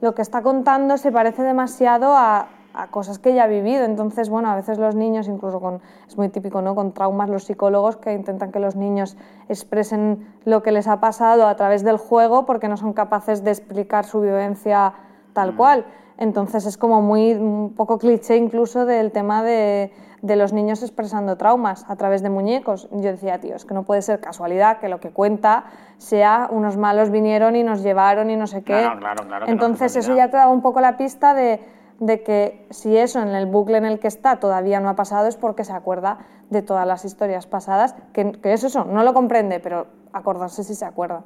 [0.00, 3.84] lo que está contando se parece demasiado a, a cosas que ella ha vivido.
[3.84, 6.74] Entonces, bueno, a veces los niños, incluso con, es muy típico, ¿no?
[6.74, 9.16] Con traumas, los psicólogos que intentan que los niños
[9.48, 13.50] expresen lo que les ha pasado a través del juego porque no son capaces de
[13.50, 14.94] explicar su vivencia
[15.32, 15.86] tal cual.
[16.18, 21.36] Entonces es como muy, un poco cliché incluso del tema de, de los niños expresando
[21.36, 22.88] traumas a través de muñecos.
[22.90, 25.64] Yo decía, tío, es que no puede ser casualidad que lo que cuenta
[25.96, 28.80] sea unos malos vinieron y nos llevaron y no sé qué.
[28.80, 31.34] Claro, claro, claro que no es Entonces eso ya te daba un poco la pista
[31.34, 31.60] de,
[32.00, 35.26] de que si eso en el bucle en el que está todavía no ha pasado
[35.26, 36.18] es porque se acuerda
[36.50, 40.84] de todas las historias pasadas, que, es eso, no lo comprende, pero acordarse si se
[40.84, 41.24] acuerda.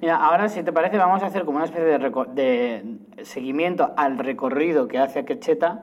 [0.00, 4.18] Mira, ahora si te parece vamos a hacer como una especie de, de seguimiento al
[4.18, 5.82] recorrido que hace Quecheta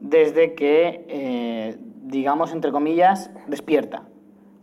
[0.00, 4.02] desde que, eh, digamos, entre comillas, despierta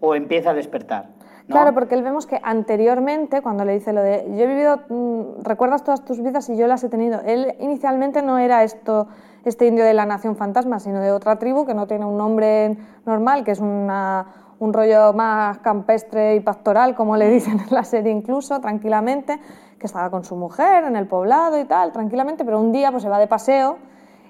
[0.01, 1.11] o empieza a despertar.
[1.49, 5.41] Claro, porque él vemos que anteriormente, cuando le dice lo de yo he vivido, mm,
[5.43, 9.07] recuerdas todas tus vidas y yo las he tenido, él inicialmente no era esto,
[9.45, 12.77] este indio de la nación fantasma, sino de otra tribu que no tiene un nombre
[13.05, 14.27] normal, que es una,
[14.59, 19.39] un rollo más campestre y pastoral, como le dicen en la serie incluso, tranquilamente,
[19.79, 23.01] que estaba con su mujer en el poblado y tal, tranquilamente, pero un día pues
[23.01, 23.77] se va de paseo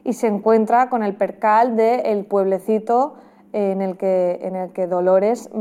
[0.04, 3.16] y se encuentra con el percal del pueblecito
[3.52, 5.58] en el que, en el que Dolores, mm,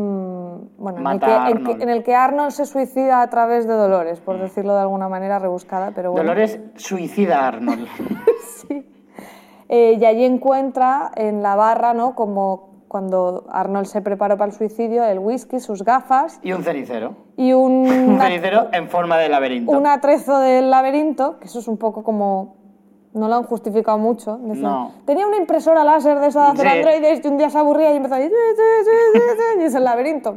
[0.78, 1.82] bueno, en el, Mata que, en que- Arnold.
[1.82, 5.38] en el que Arnold se suicida a través de Dolores, por decirlo de alguna manera
[5.38, 6.26] rebuscada, pero bueno.
[6.28, 7.86] Dolores suicida a Arnold.
[9.70, 12.14] Eh, y allí encuentra en la barra, ¿no?
[12.14, 17.16] Como cuando Arnold se preparó para el suicidio, el whisky, sus gafas y un cenicero.
[17.36, 19.72] y un, Un cenicero en forma de laberinto.
[19.76, 22.56] un atrezo del laberinto, que eso es un poco como...
[23.14, 24.38] No lo han justificado mucho.
[24.42, 24.92] Decían, No.
[25.04, 26.76] Tenía una impresora láser de esa de hacer Sí.
[26.76, 30.36] androides y un día se aburría y empezó y es el laberinto.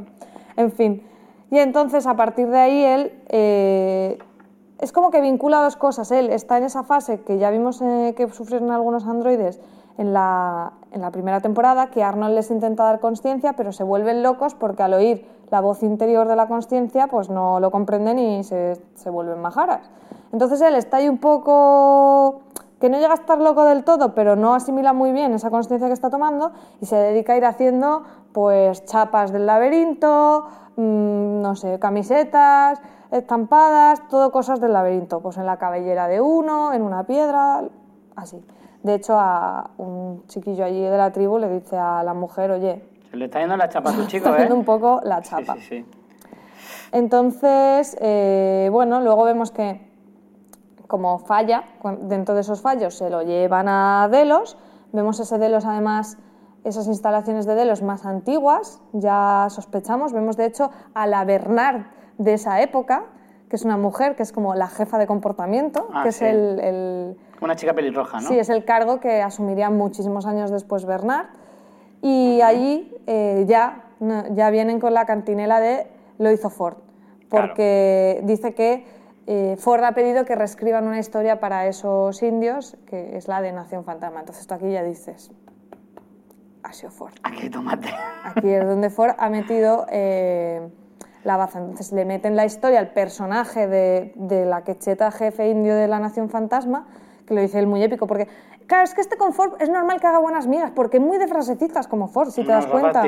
[0.55, 1.03] En fin.
[1.49, 3.13] Y entonces, a partir de ahí, él...
[3.29, 4.17] eh,
[4.79, 6.09] es como que vincula dos cosas.
[6.11, 9.59] Él está en esa fase que ya vimos eh, que sufrieron algunos androides
[9.99, 14.23] en la, en la primera temporada, que Arnold les intenta dar conciencia, pero se vuelven
[14.23, 18.43] locos porque al oír la voz interior de la conciencia pues no lo comprenden y
[18.43, 19.91] se, se vuelven majaras.
[20.31, 22.39] Entonces él está ahí un poco
[22.81, 25.87] que no llega a estar loco del todo, pero no asimila muy bien esa conciencia
[25.87, 31.55] que está tomando y se dedica a ir haciendo pues chapas del laberinto, mm, no
[31.55, 37.05] sé, camisetas, estampadas, todo cosas del laberinto, pues en la cabellera de uno, en una
[37.05, 37.61] piedra,
[38.15, 38.43] así.
[38.83, 42.83] De hecho, a un chiquillo allí de la tribu le dice a la mujer, oye,
[43.11, 44.33] Se le está yendo la chapa a tu chico, está ¿eh?
[44.33, 45.53] haciendo un poco la Sí, chapa.
[45.55, 45.85] sí, sí.
[46.93, 49.90] Entonces, eh, bueno, luego vemos que
[50.91, 51.63] como falla,
[52.01, 54.57] dentro de esos fallos se lo llevan a Delos,
[54.91, 56.17] vemos ese Delos además,
[56.65, 61.83] esas instalaciones de Delos más antiguas, ya sospechamos, vemos de hecho a la Bernard
[62.17, 63.05] de esa época,
[63.47, 66.25] que es una mujer que es como la jefa de comportamiento, Ah, que sí.
[66.25, 68.27] es el- el, Una chica pelirroja, ¿no?
[68.27, 71.27] Sí, es el cargo que asumiría muchísimos años después Bernard.
[72.01, 73.83] Y allí eh, ya,
[74.31, 76.77] ya vienen con la cantinela de lo hizo Ford,
[77.29, 78.85] porque dice que
[79.33, 83.53] eh, Ford ha pedido que reescriban una historia para esos indios, que es la de
[83.53, 84.19] Nación Fantasma.
[84.19, 85.31] Entonces tú aquí ya dices,
[86.63, 87.13] ha sido Ford.
[87.23, 87.87] Aquí tomate.
[88.25, 90.67] Aquí es donde Ford ha metido eh,
[91.23, 91.59] la baza.
[91.59, 95.99] Entonces le meten la historia al personaje de, de la quecheta jefe indio de la
[95.99, 96.87] Nación Fantasma,
[97.25, 98.27] que lo dice él muy épico, porque,
[98.67, 101.17] claro, es que este con Ford es normal que haga buenas migas, porque es muy
[101.17, 103.01] de frasecitas como Ford, si te das Nos cuenta.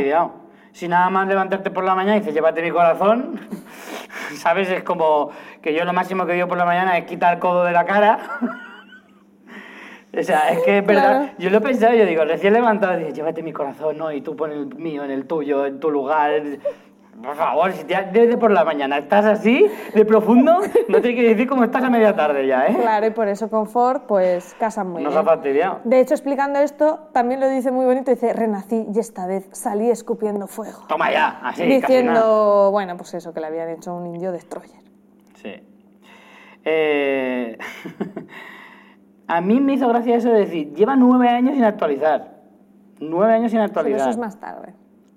[0.73, 3.39] Si nada más levantarte por la mañana y dices, llévate mi corazón,
[4.35, 4.69] ¿sabes?
[4.69, 5.29] Es como
[5.61, 7.85] que yo lo máximo que digo por la mañana es quitar el codo de la
[7.85, 8.19] cara.
[10.17, 11.17] o sea, es que es verdad.
[11.19, 11.33] Claro.
[11.37, 14.11] Yo lo he pensado, yo digo, recién levantado, dices, llévate mi corazón, ¿no?
[14.11, 16.41] Y tú pon el mío en el tuyo, en tu lugar.
[17.23, 20.59] Por favor, si te, desde por la mañana estás así, de profundo,
[20.89, 22.75] no te que decir cómo estás a media tarde ya, ¿eh?
[22.81, 25.25] Claro, y por eso con Ford, pues casan muy Nos bien.
[25.25, 25.79] ha fastidiado.
[25.85, 29.89] De hecho, explicando esto, también lo dice muy bonito, dice, renací y esta vez salí
[29.89, 30.81] escupiendo fuego.
[30.89, 31.79] Toma ya, así, casi nada.
[31.79, 34.81] Diciendo, bueno, pues eso, que le habían hecho un indio destroyer.
[35.35, 35.53] Sí.
[36.65, 37.57] Eh,
[39.27, 42.41] a mí me hizo gracia eso de decir, lleva nueve años sin actualizar.
[42.99, 44.01] Nueve años sin Pero actualizar.
[44.01, 44.73] eso es más tarde.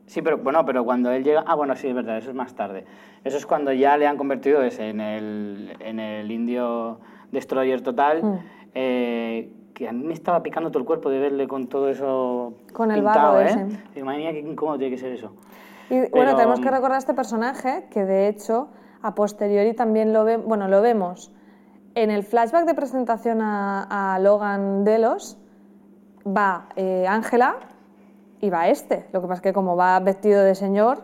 [0.07, 1.45] Sí, pero bueno, pero cuando él llega.
[1.47, 2.85] Ah, bueno, sí, es verdad, eso es más tarde.
[3.25, 7.01] Eso es cuando ya le han convertido ese en el, en el indio
[7.33, 8.23] destroyer total.
[8.23, 8.39] Mm.
[8.75, 12.55] eh, que a mí me estaba picando todo el cuerpo de verle con todo eso.
[12.73, 13.67] Con el pintado, barro ¿eh?
[13.93, 14.03] ese.
[14.03, 15.33] Mía, qué incómodo tiene que ser eso.
[15.91, 18.69] Y bueno, Pero- tenemos que recordar a este personaje que de hecho
[19.03, 21.31] a posteriori también lo, ve, bueno, lo vemos
[21.95, 25.39] en el flashback de presentación a, a Logan Delos.
[26.27, 27.57] Va eh, Ángela
[28.41, 29.07] y va este.
[29.13, 31.03] Lo que pasa es que como va vestido de señor,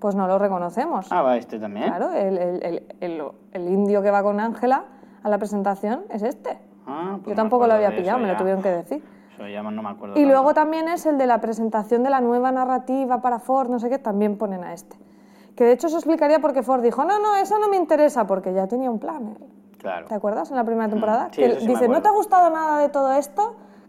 [0.00, 1.06] pues no lo reconocemos.
[1.10, 1.86] Ah, va este también.
[1.86, 4.84] Claro, el, el- el- el- indio que va con Ángela
[5.22, 6.58] a la presentación es este.
[6.86, 9.04] Ah, pues Yo tampoco lo había pillado, me lo tuvieron que decir.
[9.34, 10.14] Eso ya no me acuerdo.
[10.16, 10.32] Y tanto.
[10.32, 13.88] luego también es el de la presentación de la nueva narrativa para Ford, no sé
[13.88, 14.96] qué, también ponen a este.
[15.54, 18.26] Que de hecho eso explicaría por qué Ford dijo, no, no, eso no me interesa,
[18.26, 19.36] porque ya tenía un plan.
[19.78, 20.06] Claro.
[20.06, 21.28] ¿Te acuerdas en la primera temporada?
[21.32, 23.54] sí, que sí dice, ¿no te ha gustado nada de todo esto?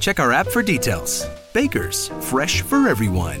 [0.00, 1.26] Check our app for details.
[1.52, 3.40] Bakers, fresh for everyone.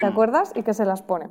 [0.00, 0.52] ¿Te acuerdas?
[0.56, 1.28] Y que se las pone.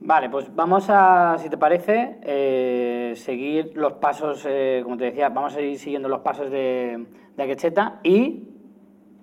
[0.00, 5.28] Vale, pues vamos a, si te parece, eh, seguir los pasos, eh, como te decía,
[5.30, 8.48] vamos a ir siguiendo los pasos de, de Akecheta y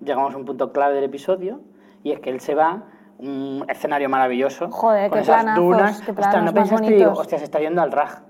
[0.04, 1.60] llegamos a un punto clave del episodio
[2.02, 2.84] y es que él se va
[3.18, 6.02] un escenario maravilloso Joder, con qué esas planazos, dunas.
[6.02, 6.90] qué ¿no más pensaste?
[6.92, 8.22] Digo, hostia, se está yendo al Raj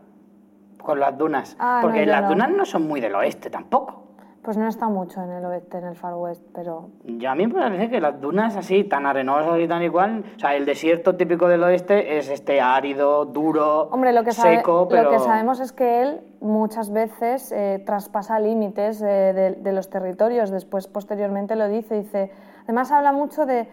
[0.82, 1.56] con las dunas.
[1.58, 2.28] Ah, porque las no.
[2.30, 4.01] dunas no son muy del oeste tampoco.
[4.42, 7.46] Pues no está mucho en el oeste, en el Far West, pero Yo a mí
[7.46, 11.14] me parece que las dunas así, tan arenosas y tan igual, o sea, el desierto
[11.14, 15.04] típico del oeste es este árido, duro, Hombre, lo que, seco, pero...
[15.04, 19.88] lo que sabemos es que él muchas veces eh, traspasa límites eh, de, de los
[19.90, 20.50] territorios.
[20.50, 22.02] Después, posteriormente, lo dice.
[22.02, 22.32] Dice.
[22.64, 23.68] Además, habla mucho de,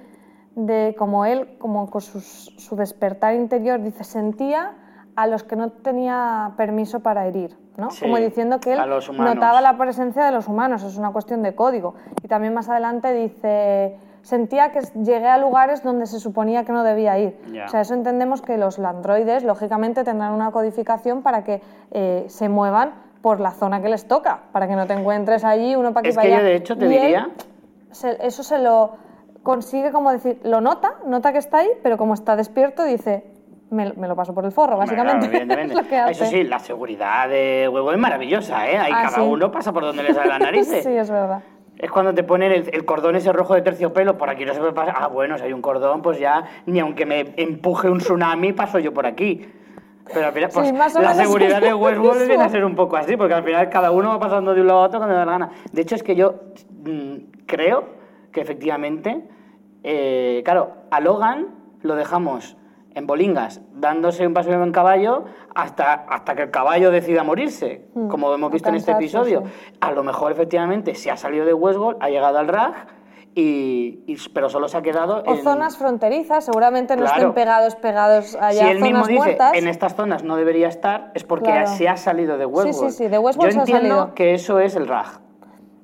[0.56, 4.74] de como él, como con sus- su despertar interior, dice, sentía
[5.22, 7.90] a los que no tenía permiso para herir, ¿no?
[7.92, 8.80] Sí, como diciendo que él
[9.36, 11.96] notaba la presencia de los humanos, es una cuestión de código.
[12.24, 16.84] Y también más adelante dice, sentía que llegué a lugares donde se suponía que no
[16.84, 17.38] debía ir.
[17.66, 22.50] O sea, eso entendemos que los androides, lógicamente, tendrán una codificación para que eh, se
[22.50, 26.02] muevan por la zona que les toca, para que no te encuentres allí uno para
[26.02, 26.44] aquí Es para que allá.
[26.44, 27.30] yo, de hecho, te Y diría-
[27.92, 28.92] se- eso se lo
[29.44, 33.26] consigue como decir, lo nota, nota que está ahí, pero como está despierto dice,
[33.72, 35.28] me, me lo paso por el forro, básicamente.
[35.30, 35.74] claro, evidentemente.
[35.76, 36.12] es lo que hace.
[36.12, 38.78] Eso sí, la seguridad de huevo es maravillosa, ¿eh?
[38.78, 39.22] Ahí Ah, cada sí.
[39.22, 40.68] uno pasa por donde le sale la nariz.
[40.68, 41.42] sí, es verdad.
[41.78, 44.60] Es cuando te ponen el, el cordón ese rojo de terciopelo, por aquí no se
[44.60, 44.96] puede pasar.
[44.98, 48.80] Ah, bueno, si hay un cordón, pues ya, ni aunque me empuje un tsunami, paso
[48.80, 49.48] yo por aquí.
[50.12, 52.50] Pero al final, Sí, pues, más o la menos seguridad es de Westworld viene a
[52.50, 54.84] ser un poco así, porque al final cada uno va pasando de un lado a
[54.88, 55.50] otro cuando le da la gana.
[55.72, 56.34] De hecho, es que yo
[56.84, 57.86] mm, creo
[58.34, 59.24] que efectivamente,
[59.84, 61.48] eh, claro, a Logan
[61.84, 62.58] lo dejamos
[63.00, 68.32] en bolingas, dándose un paseo en caballo hasta, hasta que el caballo decida morirse, como
[68.34, 69.44] hemos visto en este episodio.
[69.46, 69.78] sí.
[69.82, 72.88] A lo mejor efectivamente se ha salido de Westworld, ha llegado al RAG,
[73.36, 75.44] y, y- pero solo se ha quedado O en...
[75.44, 77.16] zonas fronterizas, seguramente no Claro.
[77.18, 79.54] estén pegados, pegados allá, si él zonas mismo dice muertas.
[79.56, 81.68] en estas zonas no debería estar, es porque Claro.
[81.68, 82.92] se ha salido de Westworld.
[82.92, 84.16] sí, sí, de Westworld Yo se ha entiendo salido.
[84.16, 85.22] que eso es el RAG.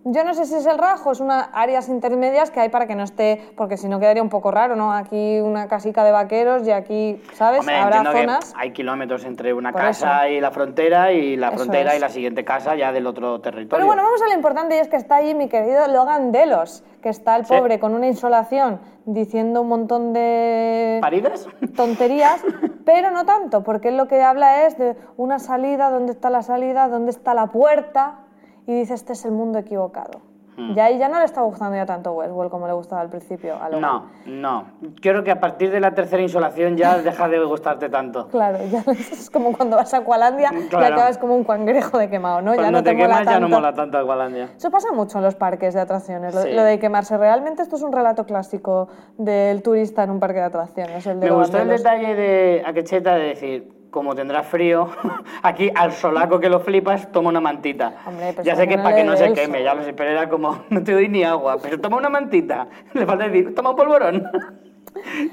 [0.07, 2.93] Yo no sé si es el rajo, es unas áreas intermedias que hay para que
[2.93, 4.93] no esté, porque si no quedaría un poco raro, ¿no?
[4.93, 7.61] Aquí una casica de vaqueros y aquí, ¿sabes?
[7.61, 8.53] Hombre, Habrá que zonas.
[8.55, 11.97] hay kilómetros entre una Por casa y la frontera y la Eso frontera es.
[11.97, 13.69] y la siguiente casa ya del otro territorio.
[13.77, 16.83] Pero bueno, vamos a lo importante y es que está allí mi querido Logan Delos,
[17.01, 17.55] que está el Sí.
[17.57, 21.47] pobre con una insolación diciendo un montón de ¿Paridas?
[21.75, 22.41] tonterías,
[22.85, 26.43] pero no tanto, porque él lo que habla es de una salida, dónde está la
[26.43, 28.19] salida, dónde está la puerta,
[28.67, 30.21] y dice, este es el mundo equivocado.
[30.57, 30.71] Hmm.
[30.73, 33.55] Y ahí ya no le está gustando ya tanto Westworld como le gustaba al principio
[33.61, 33.67] a.
[33.67, 34.63] No, no.
[35.01, 38.29] Creo que a partir de la tercera insolación ya deja de gustarte tanto.
[38.29, 40.95] Claro, ya es como cuando vas a Aqualandia y Claro.
[40.95, 42.51] acabas como un cangrejo de quemado, ¿no?
[42.55, 44.49] ya Cuando no te, te mola quemas ya no mola tanto Aqualandia.
[44.55, 46.53] Eso pasa mucho en los parques de atracciones, lo, Sí.
[46.53, 47.17] lo de quemarse.
[47.17, 51.05] Realmente esto es un relato clásico del turista en un parque de atracciones.
[51.05, 54.89] El de Me gustó el detalle de Aquecheta de decir, como tendrás frío,
[55.41, 57.93] aquí al solaco que lo flipas, toma una mantita.
[58.05, 59.93] Hombre, pero ya sé que es no para que no se queme, ya lo sé,
[59.93, 62.67] pero era como, no te doy ni agua, pero toma una mantita.
[62.93, 64.29] Le falta decir, toma un polvorón,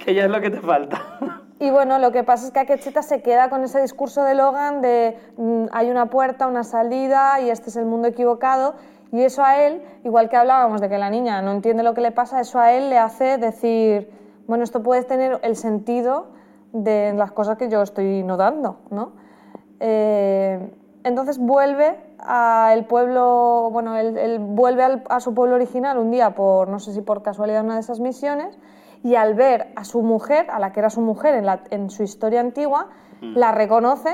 [0.05, 1.03] que ya es lo que te falta.
[1.59, 4.81] Y bueno, lo que pasa es que Akecheta se queda con ese discurso de Logan
[4.81, 8.75] de mm, hay una puerta, una salida y este es el mundo equivocado.
[9.11, 12.01] Y eso a él, igual que hablábamos de que la niña no entiende lo que
[12.01, 14.09] le pasa, eso a él le hace decir,
[14.47, 16.29] bueno, esto puede tener el sentido
[16.73, 19.13] de las cosas que yo estoy notando, ¿no?
[19.81, 20.71] Eh,
[21.05, 26.35] entonces vuelve al pueblo, bueno, él, él vuelve al- a su pueblo original un día
[26.35, 28.59] por, no sé si por casualidad, una de esas misiones,
[29.03, 31.91] y al ver a su mujer, a la que era su mujer en, la- en
[31.91, 32.89] su historia antigua,
[33.35, 34.11] la reconoce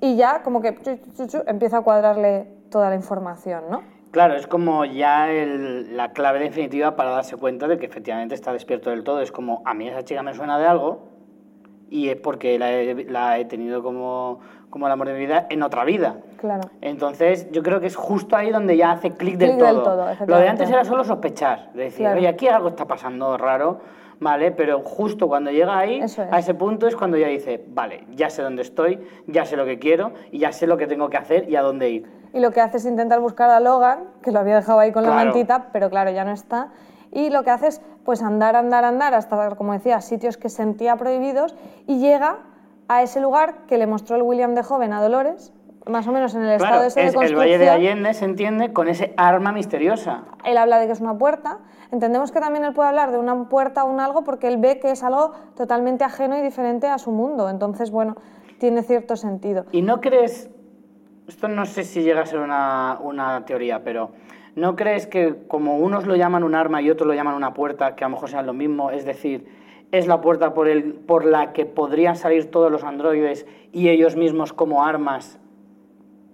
[0.00, 3.82] y ya como que chu, chu, chu, empieza a cuadrarle toda la información, ¿no?
[4.10, 8.52] Claro, es como ya el- la clave definitiva para darse cuenta de que efectivamente está
[8.52, 9.20] despierto del todo.
[9.20, 11.11] Es como, a mí esa chica me suena de algo
[11.92, 15.46] y es porque la he, la he tenido como, como el amor de mi vida
[15.50, 16.16] en otra vida.
[16.38, 16.62] Claro.
[16.80, 20.06] Entonces, yo creo que es justo ahí donde ya hace clic del, todo.
[20.26, 22.18] Lo de antes era solo sospechar, de decir, Claro.
[22.18, 23.80] oye, aquí algo está pasando raro,
[24.20, 24.52] ¿vale?
[24.52, 26.18] Pero justo cuando llega ahí, es.
[26.18, 29.66] a ese punto es cuando ya dice, vale, ya sé dónde estoy, ya sé lo
[29.66, 32.06] que quiero y ya sé lo que tengo que hacer y a dónde ir.
[32.32, 35.02] Y lo que hace es intentar buscar a Logan, que lo había dejado ahí con
[35.02, 36.70] la mantita, pero claro, ya no está.
[37.12, 40.96] Y lo que hace es pues andar, andar, andar hasta, como decía, sitios que sentía
[40.96, 41.54] prohibidos
[41.86, 42.38] y llega
[42.88, 45.52] a ese lugar que le mostró el William de joven a Dolores,
[45.86, 47.40] más o menos en el Claro, estado ese de es el construcción.
[47.40, 50.24] Valle de Allende, se entiende, con ese arma misteriosa.
[50.44, 51.58] Él habla de que es una puerta.
[51.90, 54.78] Entendemos que también él puede hablar de una puerta o un algo porque él ve
[54.78, 57.48] que es algo totalmente ajeno y diferente a su mundo.
[57.50, 58.16] Entonces, bueno,
[58.58, 59.66] tiene cierto sentido.
[59.72, 60.48] ¿Y no crees,
[61.26, 64.12] esto no sé si llega a ser una, una teoría, pero
[64.54, 67.94] ¿no crees que como unos lo llaman un arma y otros lo llaman una puerta,
[67.96, 68.90] que a lo mejor sean lo mismo?
[68.90, 69.46] Es decir,
[69.92, 74.16] es la puerta por, el, por la que podrían salir todos los androides y ellos
[74.16, 75.38] mismos como armas.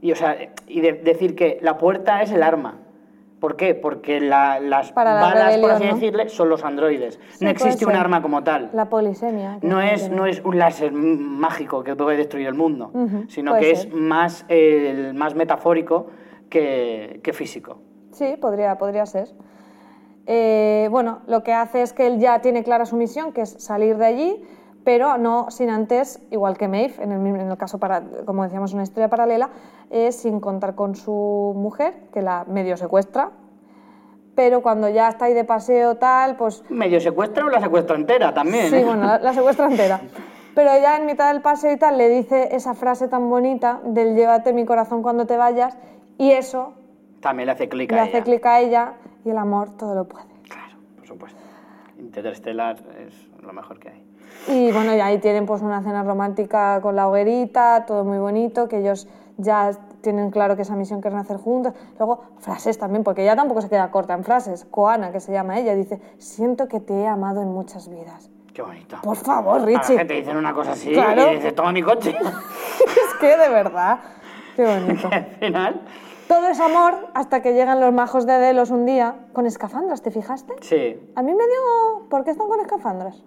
[0.01, 0.37] Y, o sea,
[0.69, 2.79] y de- decir que la puerta es el arma.
[3.41, 3.75] ¿Por qué?
[3.77, 5.95] Porque la- las Para la balas, por así ¿no?
[5.95, 7.21] decirle, son los androides.
[7.31, 8.71] Sí, no existe un arma como tal.
[8.73, 9.59] La polisemia.
[9.63, 10.17] No es, tiene.
[10.17, 12.91] no es un láser mágico que puede destruir el mundo,
[13.29, 13.89] sino que ser.
[13.89, 16.09] es más, eh, más metafórico
[16.49, 17.79] que, que físico.
[18.19, 19.29] Sí, podría, podría ser.
[20.27, 23.51] Eh, bueno, lo que hace es que él ya tiene clara su misión, que es
[23.63, 24.43] salir de allí,
[24.85, 28.43] pero no sin antes, igual que Maeve, en el, mismo- en el caso, para, como
[28.43, 29.51] decíamos, una historia paralela,
[29.91, 33.31] es sin contar con su mujer, que la medio secuestra,
[34.35, 38.33] pero cuando ya está ahí de paseo tal, pues Medio secuestra o la secuestra entera
[38.35, 38.69] también.
[38.71, 38.85] Sí, ¿eh?
[38.85, 40.01] bueno, la, la secuestra entera.
[40.55, 44.15] Pero ya en mitad del paseo y tal le dice esa frase tan bonita del
[44.15, 45.77] llévate mi corazón cuando te vayas
[46.19, 46.73] y eso
[47.21, 48.25] También le hace clic le a hace ella.
[48.25, 48.93] clic a ella
[49.25, 50.27] y el amor todo lo puede.
[50.49, 51.39] Claro, por supuesto.
[51.99, 54.05] Interestelar es lo mejor que hay.
[54.47, 58.69] Y bueno, y ahí tienen pues una cena romántica con la hoguerita, todo muy bonito,
[58.69, 61.75] que ellos ya tienen claro que esa misión quieren hacer juntos.
[61.99, 64.65] Luego, frases también, porque ella tampoco se queda corta en frases.
[64.65, 68.31] Koana, que se llama ella, dice, siento que te he amado en muchas vidas.
[68.55, 68.97] Qué bonito.
[69.03, 69.99] Por favor, A la Richie.
[69.99, 71.33] gente dicen una cosa así Claro.
[71.33, 72.11] y dices, toma mi coche.
[72.21, 73.99] es que de verdad,
[74.57, 75.09] qué bonito.
[75.13, 75.81] Al final,
[76.29, 80.11] Todo es amor hasta que llegan los majos de Delos un día con escafandras, ¿te
[80.11, 80.55] fijaste?
[80.61, 81.01] sí.
[81.17, 82.09] A mí me dio...
[82.11, 83.25] ¿Por qué están con escafandras?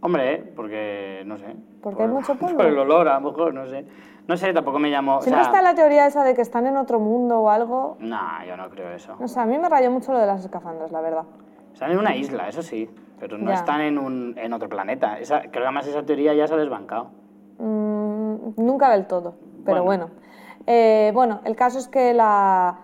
[0.00, 0.52] Hombre, ¿eh?
[0.56, 1.56] porque, no sé.
[1.82, 2.56] Porque hay mucho polvo.
[2.56, 3.84] Por el olor, a lo mejor, no sé.
[4.28, 5.16] No sé, tampoco me llamó...
[5.18, 7.96] o Siempre sea, está la teoría esa de que están en otro mundo o algo.
[7.98, 9.16] Nah, yo no creo eso.
[9.18, 11.24] No sé, a mí me rayó mucho lo de las escafandras, la verdad.
[11.72, 13.54] Están en una isla, eso sí, pero no Ya.
[13.56, 15.18] están en, un, en otro planeta.
[15.18, 17.10] Esa, creo que además esa teoría ya se ha desbancado.
[17.58, 20.06] Mm, nunca del todo, pero Bueno.
[20.06, 20.29] bueno.
[20.72, 22.78] Eh, bueno, el caso es que la,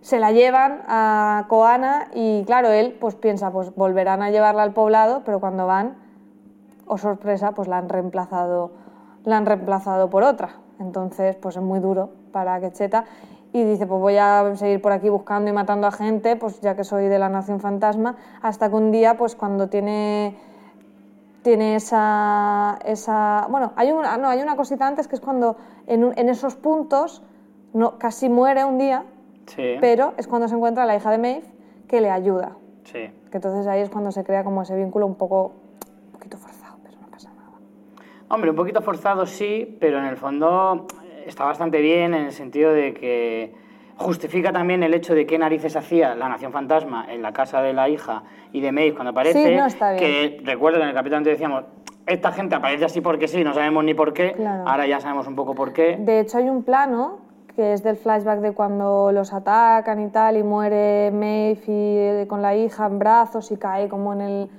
[0.00, 4.72] se la llevan a Koana y claro, él pues piensa, pues volverán a llevarla al
[4.72, 5.98] poblado, pero cuando van,
[6.84, 8.72] o sorpresa, pues la han reemplazado,
[9.22, 10.56] la han reemplazado por otra.
[10.80, 13.04] Entonces, pues es muy duro para Quecheta
[13.52, 16.74] y dice, pues voy a seguir por aquí buscando y matando a gente, pues ya
[16.74, 20.36] que soy de la Nación Fantasma, hasta que un día, pues cuando tiene
[21.42, 26.12] tiene esa, esa bueno hay una no hay una cosita antes que es cuando en,
[26.16, 27.22] en esos puntos
[27.78, 29.04] no casi muere un día
[29.46, 29.76] Sí.
[29.80, 31.42] pero es cuando se encuentra la hija de Maeve
[31.88, 33.10] que le ayuda Sí.
[33.30, 35.52] que entonces ahí es cuando se crea como ese vínculo un poco
[36.06, 37.56] un poquito forzado pero no pasa nada
[38.28, 40.86] Hombre, un poquito forzado sí, pero en el fondo
[41.26, 43.54] está bastante bien en el sentido de que
[43.96, 47.72] justifica también el hecho de qué narices hacía la Nación Fantasma en la casa de
[47.72, 48.22] la hija
[48.52, 49.44] y de Maeve cuando aparece.
[49.48, 49.98] Sí, no, está bien.
[49.98, 51.64] Que recuerdo que en el capítulo antes decíamos,
[52.06, 54.32] esta gente aparece así porque sí, no sabemos ni por qué.
[54.34, 54.68] Claro.
[54.68, 55.96] Ahora ya sabemos un poco por qué.
[55.98, 57.18] de hecho hay un plano
[57.58, 62.26] que es del flashback de cuando los atacan y tal y muere Maeve y, eh,
[62.28, 64.50] con la hija en brazos y cae como en el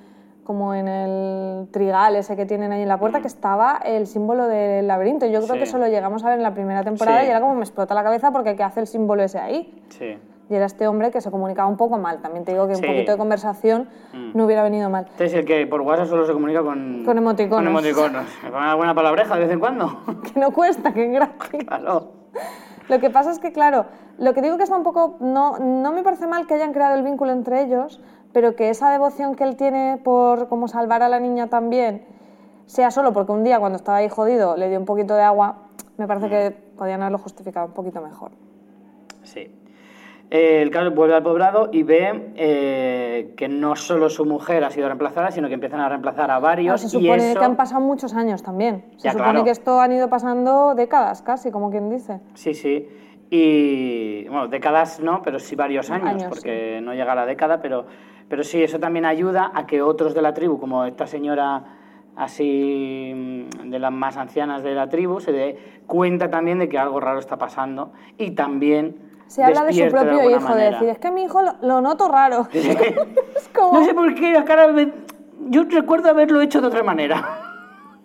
[0.43, 4.47] como en el trigal ese que tienen ahí en la puerta, que estaba el símbolo
[4.47, 5.27] del laberinto.
[5.27, 5.59] Yo creo Sí.
[5.59, 7.27] que eso lo llegamos a ver en la primera temporada Sí.
[7.27, 9.81] y era como me explota la cabeza porque ¿qué hace el símbolo ese ahí?
[9.87, 10.17] Sí.
[10.49, 12.19] Y era este hombre que se comunicaba un poco mal.
[12.21, 12.73] También te digo que.
[12.73, 12.79] Mm.
[12.79, 13.87] un poquito de conversación
[14.33, 15.05] no hubiera venido mal.
[15.11, 17.03] Este es el que por WhatsApp solo se comunica con...
[17.05, 17.59] Con emoticonos.
[17.59, 18.25] Con emoticonos.
[18.51, 20.01] Pone alguna palabreja de vez en cuando.
[20.33, 21.63] Que no cuesta, que es gratis.
[21.67, 22.19] claro.
[22.89, 23.85] Lo que pasa es que, claro,
[24.17, 25.17] lo que digo que está un poco.
[25.19, 28.01] No, no me parece mal que hayan creado el vínculo entre ellos,
[28.33, 32.05] pero que esa devoción que él tiene por como salvar a la niña también
[32.65, 35.69] sea solo porque un día cuando estaba ahí jodido le dio un poquito de agua,
[35.97, 38.31] me parece que podían haberlo justificado un poquito mejor.
[39.23, 39.51] Sí.
[40.31, 44.69] Eh, el caso vuelve al poblado y ve eh, que no solo su mujer ha
[44.69, 46.81] sido reemplazada, sino que empiezan a reemplazar a varios.
[46.81, 47.39] se y supone eso...
[47.39, 48.85] que han pasado muchos años también.
[48.97, 49.43] Se Ya, supone claro.
[49.43, 52.19] que esto han ido pasando décadas casi, como quien dice.
[52.35, 52.87] Sí, sí.
[53.31, 57.61] Y bueno, décadas no, pero sí varios años, Años, porque no llega a la década,
[57.61, 57.85] pero,
[58.27, 61.63] pero sí, eso también ayuda a que otros de la tribu, como esta señora
[62.15, 65.57] así mm, de las más ancianas de la tribu, se dé
[65.87, 70.09] cuenta también de que algo raro está pasando y también Se habla de su propio
[70.19, 70.71] alguna hijo, de manera.
[70.71, 72.47] decir, es que mi hijo lo, lo noto raro.
[72.53, 74.91] es como, No sé por qué, la cara me-
[75.49, 77.39] yo recuerdo haberlo hecho de otra manera.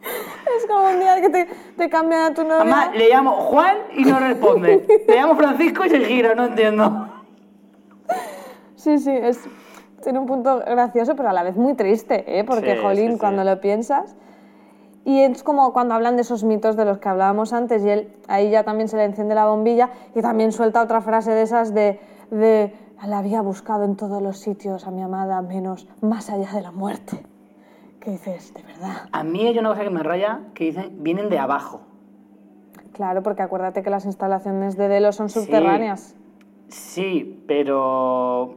[0.58, 2.60] es como un día que te, te cambian a tu novia.
[2.60, 4.86] Además, le llamo Juan y no responde.
[5.08, 7.08] Le llamo Francisco y se gira, no entiendo.
[8.76, 9.40] Sí, sí, es,
[10.02, 12.44] tiene un punto gracioso, pero a la vez muy triste, ¿eh?
[12.44, 13.18] porque, Sí, jolín, sí, sí.
[13.18, 14.14] cuando lo piensas.
[15.05, 18.12] Y es como cuando hablan de esos mitos de los que hablábamos antes, y él
[18.26, 21.74] ahí ya también se le enciende la bombilla y también suelta otra frase de esas
[21.74, 22.00] de,
[22.30, 22.74] de
[23.07, 26.70] la había buscado en todos los sitios a mi amada, menos más allá de la
[26.70, 27.24] muerte.
[28.00, 28.55] ¿Qué dices?
[28.55, 29.09] De verdad.
[29.12, 31.80] A mí hay una cosa que me raya que dicen, vienen de abajo.
[32.92, 35.40] Claro, porque acuérdate que las instalaciones de Delos son Sí.
[35.40, 36.14] subterráneas.
[36.68, 38.55] Sí, pero...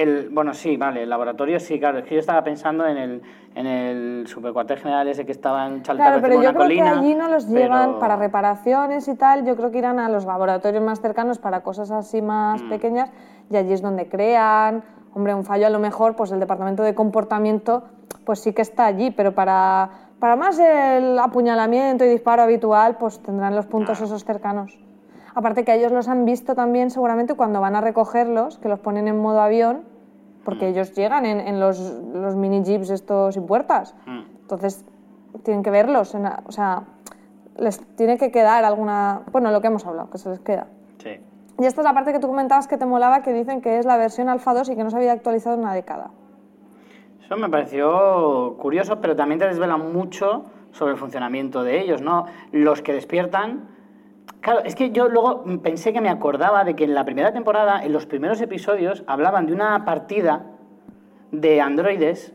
[0.00, 1.98] El, bueno, sí, vale, el laboratorio sí, claro.
[1.98, 3.22] Es que yo estaba pensando en el,
[3.56, 6.92] en el supercuartel general ese que estaba en Chaltap, Claro, pero yo creo colina.
[6.92, 9.44] que allí no los llevan pero- para reparaciones y tal.
[9.44, 12.68] Yo creo que irán a los laboratorios más cercanos para cosas así más Mm.
[12.68, 13.10] pequeñas
[13.50, 14.84] y allí es donde crean.
[15.14, 17.82] Hombre, un fallo a lo mejor, pues el departamento de comportamiento,
[18.24, 19.90] pues sí que está allí, pero para,
[20.20, 24.78] para más el apuñalamiento y disparo habitual, pues tendrán los puntos esos cercanos.
[25.34, 29.08] Aparte que ellos los han visto también seguramente cuando van a recogerlos, que los ponen
[29.08, 29.82] en modo avión,
[30.48, 30.68] porque Mm.
[30.70, 31.78] ellos llegan en, en los,
[32.14, 33.94] los mini jeeps estos sin puertas.
[34.06, 34.20] Mm.
[34.40, 34.82] Entonces,
[35.42, 36.84] tienen que verlos, en o sea,
[37.58, 40.66] les tiene que quedar alguna, bueno, lo que hemos hablado, que se les queda.
[41.02, 41.20] Sí.
[41.58, 43.84] Y esta es la parte que tú comentabas que te molaba, que dicen que es
[43.84, 46.12] la versión Alpha 2 y que no se había actualizado en una década.
[47.22, 52.24] Eso me pareció curioso, pero también te desvela mucho sobre el funcionamiento de ellos, ¿no?
[52.52, 53.68] Los que despiertan.
[54.40, 57.82] Claro, es que yo luego pensé que me acordaba de que en la primera temporada,
[57.84, 60.46] en los primeros episodios, hablaban de una partida
[61.32, 62.32] de androides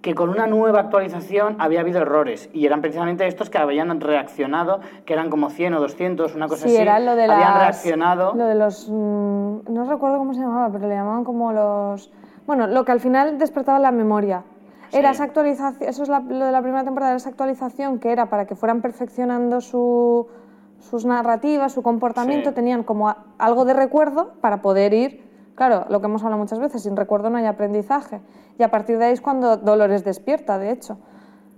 [0.00, 4.80] que con una nueva actualización había habido errores y eran precisamente estos que habían reaccionado,
[5.04, 6.82] que eran como 100 o 200, una cosa Sí, así.
[6.82, 8.32] era lo de habían las- reaccionado.
[8.34, 8.88] Lo de los...
[8.90, 12.10] mm, no recuerdo cómo se llamaba, pero le llamaban como los...
[12.48, 14.42] Bueno, lo que al final despertaba la memoria.
[14.90, 15.14] Era Sí.
[15.14, 18.46] esa actualización, eso es la- lo de la primera temporada, esa actualización que era para
[18.46, 20.26] que fueran perfeccionando su-
[20.82, 22.54] sus narrativas, su comportamiento, Sí.
[22.54, 25.24] tenían como algo de recuerdo para poder ir,
[25.54, 28.20] claro, lo que hemos hablado muchas veces, sin recuerdo no hay aprendizaje.
[28.58, 30.98] Y a partir de ahí es cuando Dolores despierta, de hecho.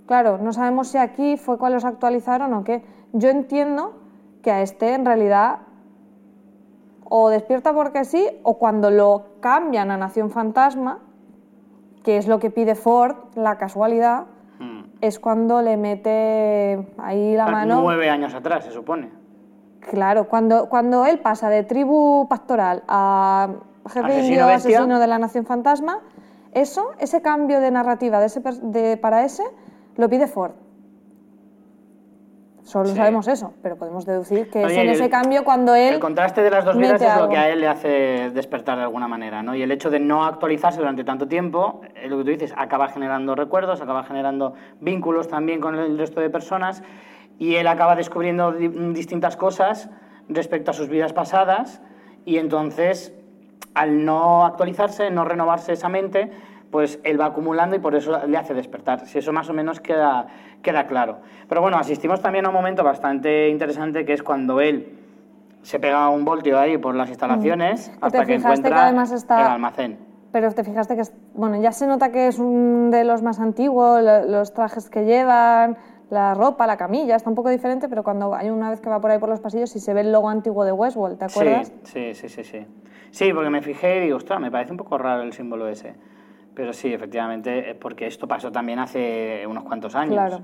[0.06, 2.84] Claro, no sabemos si aquí fue cuando los actualizaron o qué.
[3.12, 3.94] Yo entiendo
[4.42, 5.60] que a este en realidad
[7.08, 11.00] o despierta porque sí o cuando lo cambian a Nación Fantasma,
[12.02, 14.26] que es lo que pide Ford, la casualidad.
[15.06, 17.82] Es cuando le mete ahí la mano.
[17.82, 19.10] Nueve años atrás, se supone.
[19.80, 23.50] Claro, cuando, cuando él pasa de tribu pastoral a
[23.86, 26.00] jefe Asesino indio asesino de la Nación Fantasma,
[26.52, 29.42] eso, ese cambio de narrativa de ese, de, para ese,
[29.96, 30.52] lo pide Ford.
[32.64, 32.96] Solo Sí.
[32.96, 35.94] sabemos eso, pero podemos deducir que es en el- ese cambio cuando él...
[35.94, 38.84] El contraste de las dos vidas es lo que a él le hace despertar de
[38.84, 39.54] alguna manera, ¿no?
[39.54, 43.34] Y el hecho de no actualizarse durante tanto tiempo, lo que tú dices, acaba generando
[43.34, 46.82] recuerdos, acaba generando vínculos también con el resto de personas
[47.38, 49.90] y él acaba descubriendo di- distintas cosas
[50.30, 51.82] respecto a sus vidas pasadas
[52.24, 53.12] y entonces
[53.74, 56.30] al no actualizarse, no renovarse esa mente,
[56.74, 59.06] pues él va acumulando y por eso le hace despertar.
[59.06, 60.26] Si eso más o menos queda,
[60.60, 61.18] queda claro.
[61.48, 64.98] Pero bueno, asistimos también a un momento bastante interesante que es cuando él
[65.62, 69.12] se pega un voltio ahí por las instalaciones te hasta que fijaste que encuentra además
[69.12, 69.98] está- el almacén.
[70.32, 73.38] Pero te fijaste que, es- bueno, ya se nota que es un de los más
[73.38, 75.76] antiguos, lo- los trajes que llevan,
[76.10, 79.00] la ropa, la camilla, está un poco diferente, pero cuando hay una vez que va
[79.00, 81.72] por ahí por los pasillos y se ve el logo antiguo de Westworld, ¿te acuerdas?
[81.84, 82.66] Sí, sí, sí, sí, sí.
[83.12, 85.94] Sí, porque me fijé y digo, ostras, me parece un poco raro el símbolo ese.
[86.54, 90.14] Pero sí, efectivamente, porque esto pasó también hace unos cuantos años.
[90.14, 90.40] Claro.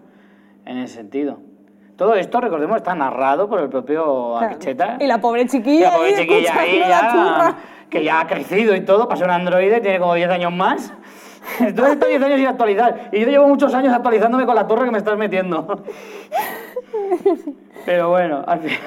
[0.65, 1.39] En ese sentido.
[1.97, 4.97] Todo esto, recordemos, está narrado por el propio Claro.
[5.01, 7.57] Y la pobre Y chiquilla, la pobre chiquilla ahí ya,
[7.91, 10.93] que ya ha crecido y todo, pasó un androide, tiene como 10 años más.
[11.61, 13.09] Entonces está 10 años sin actualizar.
[13.13, 15.85] Y yo llevo muchos años actualizándome con la torre que me estás metiendo.
[17.87, 18.79] Pero bueno, al fin.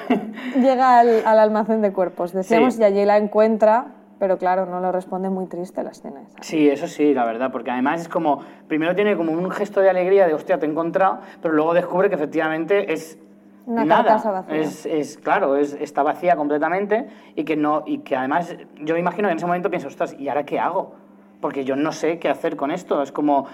[0.61, 2.82] Llega al, al almacén de cuerpos, decíamos, Sí.
[2.82, 3.88] y allí la encuentra,
[4.24, 6.38] pero claro, no lo responde muy triste la escena esa.
[6.41, 9.89] Sí, eso sí, la verdad, porque además es como, primero tiene como un gesto de
[9.89, 13.19] alegría de, hostia, te he encontrado, pero luego descubre que efectivamente es
[13.65, 14.15] Una nada.
[14.24, 14.45] vacía.
[14.61, 19.01] Es, es, claro, es, está vacía completamente y que, no, y que además yo me
[19.01, 20.93] imagino que en ese momento pienso, ostras, ¿y ahora qué hago?
[21.41, 23.47] Porque yo no sé qué hacer con esto, es como,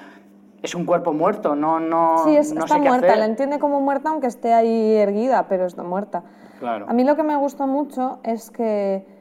[0.62, 3.18] es un cuerpo muerto, no, no, Sí, es- no está sé qué muerta, hacer.
[3.18, 6.22] la entiende como muerta aunque esté ahí erguida, pero está muerta.
[6.60, 6.86] Claro.
[6.88, 9.18] A mí lo que me gustó mucho es que,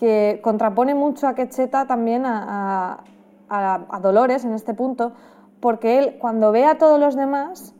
[0.00, 3.04] que contrapone mucho a Quecheta también a,
[3.50, 5.12] a- Dolores en este punto,
[5.60, 7.74] porque él cuando ve a todos los demás,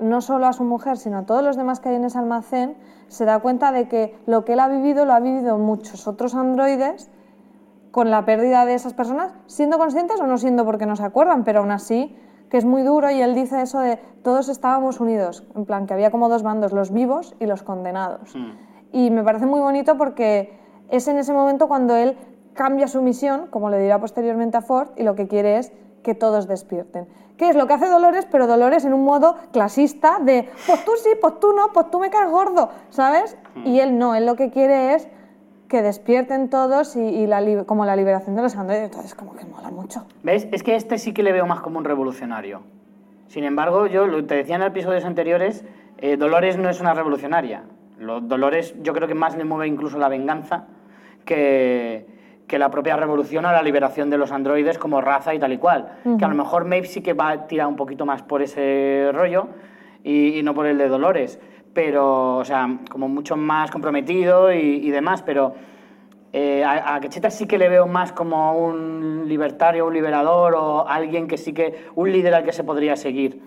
[0.00, 2.76] no solo a su mujer, sino a todos los demás que hay en ese almacén,
[3.06, 6.34] se da cuenta de que lo que él ha vivido lo ha vivido muchos otros
[6.34, 7.08] androides
[7.92, 11.44] con la pérdida de esas personas, siendo conscientes o no siendo porque no se acuerdan,
[11.44, 12.16] pero aún así
[12.48, 15.94] que es muy duro y él dice eso de todos estábamos unidos, en plan que
[15.94, 18.34] había como dos bandos, los vivos y los condenados.
[18.34, 18.50] Mm.
[18.92, 20.58] Y me parece muy bonito porque
[20.90, 22.16] es en ese momento cuando él
[22.54, 25.72] cambia su misión, como le dirá posteriormente a Ford, y lo que quiere es
[26.02, 27.06] que todos despierten.
[27.36, 28.26] ¿Qué es lo que hace Dolores?
[28.30, 31.98] Pero Dolores en un modo clasista de, pues tú sí, pues tú no, pues tú
[32.00, 33.36] me caes gordo, ¿sabes?
[33.64, 35.08] Y él no, él lo que quiere es
[35.68, 38.86] que despierten todos y, y la, li- como la liberación de los androides.
[38.86, 40.04] Entonces, como que mola mucho.
[40.22, 40.48] ¿Ves?
[40.52, 42.60] Es que este sí que le veo más como un revolucionario.
[43.28, 45.64] Sin embargo, yo te decía en episodios anteriores,
[45.98, 47.62] eh, Dolores no es una revolucionaria.
[47.98, 50.64] Lo- Dolores yo creo que más le mueve incluso la venganza
[51.24, 52.06] que,
[52.46, 55.58] que la propia revolución o la liberación de los androides como raza y tal y
[55.58, 55.92] cual.
[56.18, 59.10] Que a lo mejor Maeve sí que va a tirar un poquito más por ese
[59.12, 59.48] rollo
[60.02, 61.38] y, y no por el de Dolores.
[61.72, 65.54] Pero, o sea, como mucho más comprometido y, y demás, pero
[66.32, 70.86] eh, a, a Quecheta sí que le veo más como un libertario, un liberador o
[70.86, 73.42] alguien que sí que, un líder al que se podría seguir.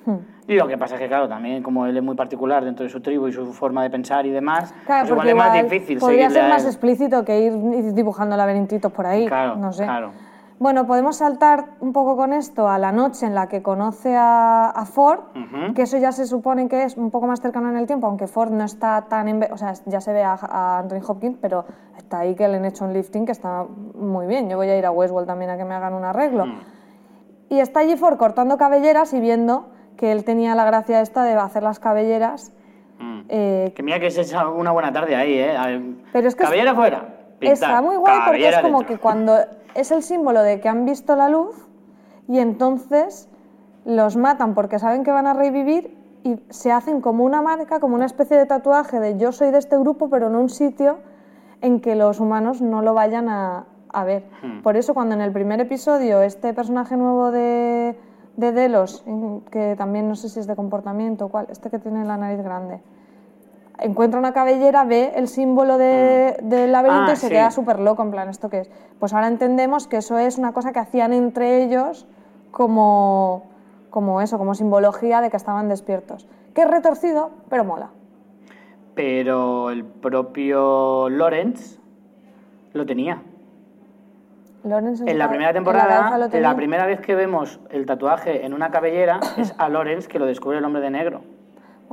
[0.48, 2.90] Y lo que pasa es que, claro, también como él es muy particular dentro de
[2.90, 6.00] su tribu y su forma de pensar y demás, Claro, pues igual es más difícil
[6.00, 9.28] podría ser más explícito que ir ir dibujando laberintitos por ahí.
[9.28, 9.86] Claro, no sé.
[9.86, 10.12] claro.
[10.60, 14.70] Bueno, podemos saltar un poco con esto a la noche en la que conoce a,
[14.70, 15.20] a Ford,
[15.76, 18.28] que eso ya se supone que es un poco más cercano en el tiempo, aunque
[18.28, 19.28] Ford no está tan...
[19.28, 21.66] enve- o sea, ya se ve a, a Anthony Hopkins, pero
[21.98, 24.48] está ahí que le han hecho un lifting que está muy bien.
[24.50, 26.46] Yo voy a ir a Westworld también a que me hagan un arreglo.
[26.46, 26.60] Mm.
[27.50, 31.34] Y está allí Ford cortando cabelleras y viendo que él tenía la gracia esta de
[31.34, 32.54] hacer las cabelleras.
[33.00, 33.22] Mm.
[33.28, 35.56] eh, Que mira que se echa una buena tarde ahí, ¿eh?
[36.14, 37.00] Pero es que es- Cabellera fuera.
[37.40, 38.96] pintar, Está muy guay porque es como dentro.
[38.96, 39.36] que cuando
[39.76, 41.56] es el símbolo de que han visto la luz
[42.28, 43.30] y entonces
[43.86, 47.96] los matan porque saben que van a revivir y se hacen como una marca, como
[47.96, 51.00] una especie de tatuaje de yo soy de este grupo, pero en un sitio
[51.62, 54.24] en que los humanos no lo vayan a, a ver.
[54.42, 54.62] Hmm.
[54.62, 57.98] Por eso cuando en el primer episodio este personaje nuevo de,
[58.38, 59.04] de Delos,
[59.52, 62.42] que también no sé si es de comportamiento o cuál, este que tiene la nariz
[62.44, 62.82] grande,
[63.80, 67.34] encuentra una cabellera, ve el símbolo de- del laberinto Ah, y se sí.
[67.34, 68.72] queda súper loco, en plan, ¿esto qué es?
[69.00, 72.06] Pues ahora entendemos que eso es una cosa que hacían entre ellos
[72.52, 73.44] como,
[73.90, 76.28] como eso, como simbología de que estaban despiertos.
[76.54, 77.90] Que es retorcido, pero mola.
[78.96, 81.80] Pero el propio Lawrence
[82.74, 83.22] lo tenía.
[84.64, 86.50] Lawrence En la primera la temporada, tenía.
[86.50, 90.26] la primera vez que vemos el tatuaje en una cabellera es a Lawrence que lo
[90.26, 91.22] descubre el hombre de negro.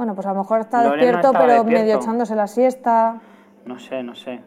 [0.00, 1.84] Bueno, pues a lo mejor está despierto, pero despierto.
[1.84, 3.20] medio echándose la siesta.
[3.66, 4.40] No sé, no sé.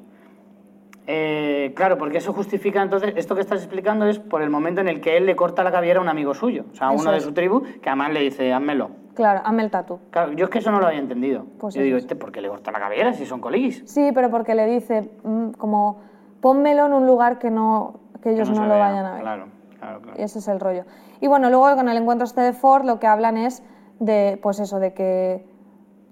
[1.06, 4.88] Eh, claro, porque eso justifica entonces, esto que estás explicando es por el momento en
[4.88, 7.12] el que él le corta la cabellera a un amigo suyo, o sea, a uno
[7.12, 8.90] de su tribu, que además le dice, házmelo.
[9.14, 10.00] Claro, hazme el tatu.
[10.10, 11.46] Claro, yo es que eso no lo había entendido.
[11.60, 12.04] Pues yo digo, es.
[12.06, 13.84] ¿este por qué le corta la cabellera si son coligis?
[13.86, 16.02] Sí, pero porque le dice, mm, como,
[16.42, 18.88] pónmelo en un lugar que, no, que ellos Que no, lo vea.
[18.88, 19.22] vayan a ver.
[19.22, 19.46] Claro,
[19.78, 20.20] claro, claro.
[20.20, 20.86] Y ese es el rollo.
[21.22, 23.62] Y bueno, luego con el encuentro este de Ford lo que hablan es
[24.00, 25.46] de, pues eso, de que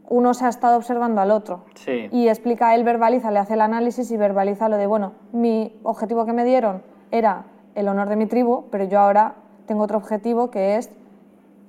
[0.09, 1.61] uno se ha estado observando al otro.
[1.75, 2.09] Sí.
[2.11, 6.25] Y explica, él verbaliza, le hace el análisis y verbaliza lo de, bueno, mi objetivo
[6.25, 10.49] que me dieron era el honor de mi tribu, pero yo ahora tengo otro objetivo
[10.51, 10.89] que es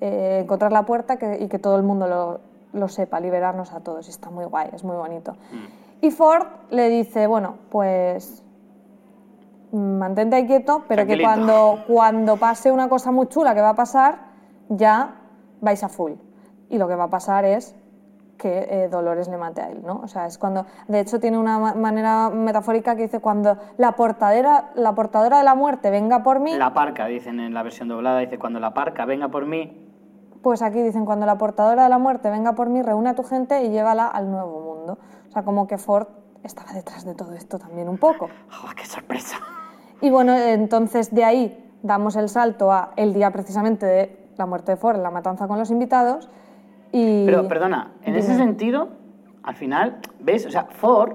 [0.00, 2.40] eh, encontrar la puerta que- y que todo el mundo lo,
[2.72, 4.08] lo sepa, liberarnos a todos.
[4.08, 5.32] Y está muy guay, es muy bonito.
[5.52, 6.04] Mm.
[6.06, 8.42] Y Ford le dice, bueno, pues
[9.70, 13.74] mantente ahí quieto, pero que cuando, cuando pase una cosa muy chula que va a
[13.74, 14.18] pasar,
[14.68, 15.21] ya
[15.62, 16.12] vais a full.
[16.68, 17.74] Y lo que va a pasar es
[18.36, 20.00] que eh, Dolores le mate a él, ¿no?
[20.02, 23.92] O sea, es cuando, de hecho tiene una ma- manera metafórica que dice cuando la
[23.92, 27.88] portadera, la portadora de la muerte venga por mí, La parca, dicen en la versión
[27.88, 29.88] doblada, dice, cuando la parca venga por mí,
[30.42, 33.22] pues aquí dicen cuando la portadora de la muerte venga por mí, reúne a tu
[33.22, 34.98] gente y llévala al nuevo mundo.
[35.28, 36.08] O sea, como que Ford
[36.42, 38.24] estaba detrás de todo esto también un poco.
[38.64, 39.36] ¡oh, qué sorpresa!
[40.00, 44.72] Y bueno, entonces de ahí damos el salto a el día precisamente de la muerte
[44.72, 46.28] de Ford, la matanza con los invitados.
[46.92, 47.24] Y...
[47.26, 48.88] Pero, perdona, en ese sentido,
[49.42, 50.46] al final, ¿ves?
[50.46, 51.14] O sea, Ford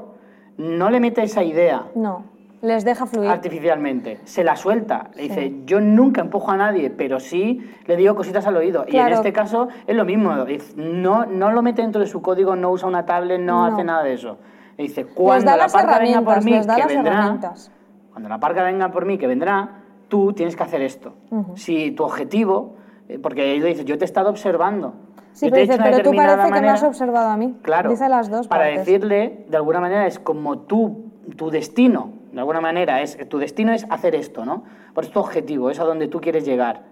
[0.57, 2.23] no le mete esa idea No,
[2.61, 3.29] les deja fluir.
[3.29, 5.11] artificialmente, se la suelta.
[5.15, 8.85] Le dice, yo nunca empujo a nadie, pero sí le digo cositas al oído.
[8.87, 10.45] Y en este caso es lo mismo.
[10.45, 13.73] Dice, No, no lo mete dentro de su código, no usa una tablet, no, No.
[13.73, 14.37] hace nada de eso.
[14.77, 17.71] Le dice, cuando la parca venga por mí, que vendrá, herramientas.
[18.11, 21.13] cuando la parca venga por mí, que vendrá, tú tienes que hacer esto.
[21.55, 22.76] Si tu objetivo,
[23.21, 24.93] porque él le dice, yo te he estado observando.
[25.33, 26.87] Sí, pero dice, pero tú parece que me has manera".
[26.87, 27.55] observado a mí.
[27.61, 27.89] Claro.
[27.89, 28.85] Dice las dos Para partes.
[28.85, 33.71] decirle, de alguna manera, es como tú, tu destino, de alguna manera, es tu destino
[33.71, 34.63] es hacer esto, ¿no?
[34.93, 36.83] Por tu objetivo, es a donde tú quieres llegar.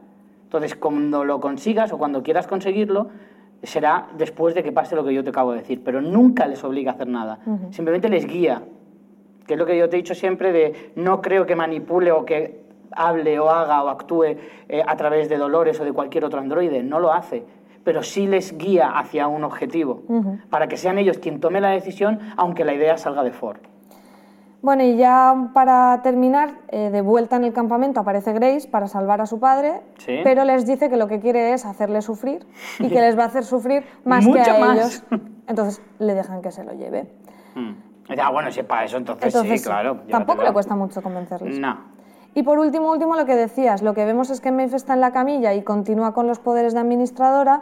[0.43, 3.09] Entonces, cuando lo consigas o cuando quieras conseguirlo,
[3.63, 6.63] será después de que pase lo que yo te acabo de decir, pero nunca les
[6.63, 7.39] obliga a hacer nada.
[7.71, 8.61] Simplemente les guía.
[9.47, 12.25] Que es lo que yo te he dicho siempre de no creo que manipule o
[12.25, 12.64] que
[12.95, 14.23] hable o haga o actúe
[14.69, 17.45] eh, a través de Dolores o de cualquier otro androide, no lo hace,
[17.83, 20.01] pero sí les guía hacia un objetivo,
[20.49, 23.59] para que sean ellos quien tome la decisión, aunque la idea salga de Ford.
[24.61, 29.21] Bueno, y ya para terminar, eh, de vuelta en el campamento aparece Grace para salvar
[29.21, 30.21] a su padre, Sí.
[30.23, 32.47] pero les dice que lo que quiere es hacerle sufrir
[32.79, 34.77] y que les va a hacer sufrir más Mucho que a más.
[34.77, 35.03] ellos.
[35.47, 37.07] Entonces le dejan que se lo lleve.
[37.53, 37.73] Mm.
[38.19, 39.97] Ah, bueno, si es para eso, entonces, Entonces, sí, claro.
[40.09, 40.43] tampoco llévatelo.
[40.47, 41.59] le cuesta mucho convencerles.
[41.59, 41.77] No.
[42.37, 44.99] Y por último, último, lo que decías, lo que vemos es que Maeve está en
[44.99, 47.61] la camilla y continúa con los poderes de administradora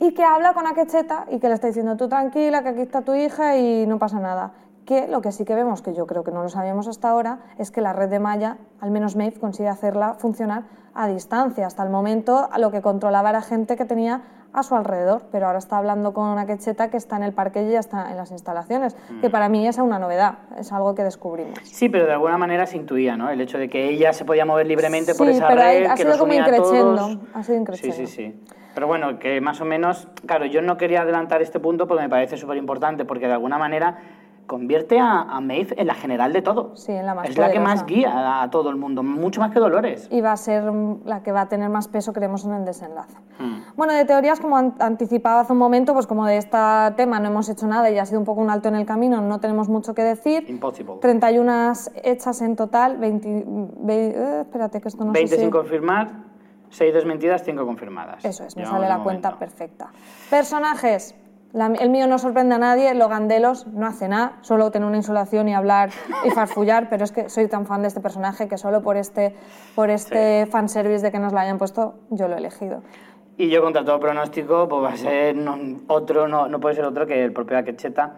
[0.00, 3.02] y que habla con Akecheta y que le está diciendo tú tranquila, que aquí está
[3.02, 4.52] tu hija y no pasa nada.
[4.86, 7.40] Que lo que sí que vemos, que yo creo que no lo sabíamos hasta ahora,
[7.58, 11.66] es que la red de malla, al menos Maeve, consigue hacerla funcionar a distancia.
[11.66, 14.22] Hasta el momento lo que controlaba era gente que tenía
[14.52, 17.70] a su alrededor, pero ahora está hablando con Akecheta que está en el parque y
[17.70, 19.20] ya está en las instalaciones, Mm.
[19.20, 21.58] que para mí es una novedad, es algo que descubrimos.
[21.64, 23.28] Sí, pero de alguna manera se intuía, ¿no?
[23.30, 25.92] El hecho de que ella se podía mover libremente por Sí, esa pero red, ha-
[25.92, 27.96] ha que sido los como increciendo, ha sido Sí, increciendo.
[27.96, 28.40] sí, sí.
[28.74, 32.08] Pero bueno, que más o menos, claro, yo no quería adelantar este punto porque me
[32.08, 33.98] parece súper importante, porque de alguna manera
[34.48, 36.74] convierte a, a Maeve en la general de todo.
[36.74, 39.52] Sí, en la más Es la que más guía a todo el mundo, mucho más
[39.52, 40.08] que Dolores.
[40.10, 40.64] Y va a ser
[41.04, 43.14] la que va a tener más peso, creemos, en el desenlace.
[43.38, 43.60] Hmm.
[43.76, 46.58] Bueno, de teorías, como an- anticipaba hace un momento, pues como de este
[46.96, 49.20] tema no hemos hecho nada y ha sido un poco un alto en el camino,
[49.20, 50.44] no tenemos mucho que decir.
[50.48, 50.94] Impossible.
[51.00, 51.72] 31
[52.02, 53.44] hechas en total, 20,
[53.82, 55.42] ve- eh, espérate que esto no 20 sé si...
[55.42, 56.08] sin confirmar,
[56.70, 58.24] 6 desmentidas, 5 confirmadas.
[58.24, 59.90] Eso es, me Llevamos sale la cuenta perfecta.
[60.30, 61.14] Personajes.
[61.52, 64.98] La- el mío no sorprende a nadie, Logan Delos no hace nada, solo tener una
[64.98, 65.88] insolación y hablar
[66.24, 69.34] y farfullar, pero es que soy tan fan de este personaje que solo por este,
[69.74, 72.82] por este fanservice de que nos lo hayan puesto, yo lo he elegido.
[73.38, 76.84] Y yo contra todo pronóstico, pues va a ser no- otro, no, no puede ser
[76.84, 78.16] otro que el propio Akecheta,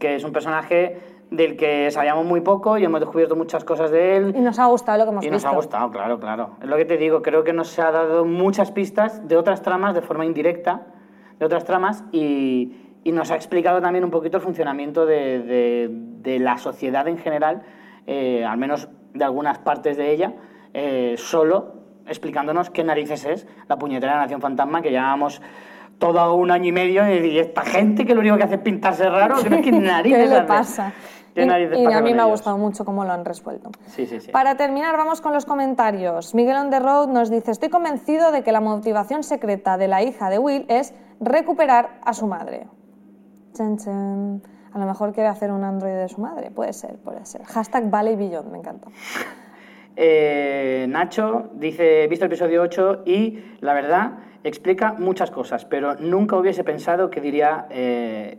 [0.00, 0.98] que es un personaje
[1.30, 4.34] del que sabíamos muy poco y hemos descubierto muchas cosas de él.
[4.36, 5.48] Y nos ha gustado lo que hemos Y nos visto.
[5.48, 6.56] ha gustado, claro, claro.
[6.60, 9.94] Es lo que te digo, creo que nos ha dado muchas pistas de otras tramas
[9.94, 10.82] de forma indirecta,
[11.42, 12.72] de otras tramas, y,
[13.04, 15.88] y nos ha explicado también un poquito el funcionamiento de, de-
[16.22, 17.62] de la sociedad en general,
[18.06, 20.34] eh, al menos de algunas partes de ella,
[20.72, 21.74] eh, solo
[22.06, 25.42] explicándonos qué narices es la puñetera Nación Fantasma, que llevábamos
[25.98, 29.08] todo un año y medio y, esta gente que lo único que hace es pintarse
[29.08, 30.92] raro, ¿qué, qué narices ¿Qué le pasa?
[31.34, 33.70] ¿Qué Y, y a mí me ha gustado mucho cómo lo han resuelto.
[33.86, 34.30] Sí, sí, sí.
[34.30, 36.34] Para terminar, vamos con los comentarios.
[36.34, 40.02] Miguel on the road nos dice, estoy convencido de que la motivación secreta de la
[40.02, 42.66] hija de Will es recuperar a su madre.
[43.54, 44.42] Chan, chan.
[44.72, 46.50] A lo mejor quiere hacer un androide de su madre.
[46.50, 47.44] Puede ser, puede ser.
[47.44, 48.88] Hashtag Valley Beyond, me encanta.
[49.94, 56.36] Eh, Nacho dice, visto el episodio 8 y la verdad explica muchas cosas, pero nunca
[56.36, 58.38] hubiese pensado que diría, eh,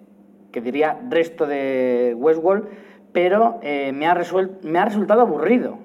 [0.52, 2.68] que diría resto de Westworld,
[3.12, 4.18] pero eh, me, ha
[4.64, 5.78] me ha resultado aburrido.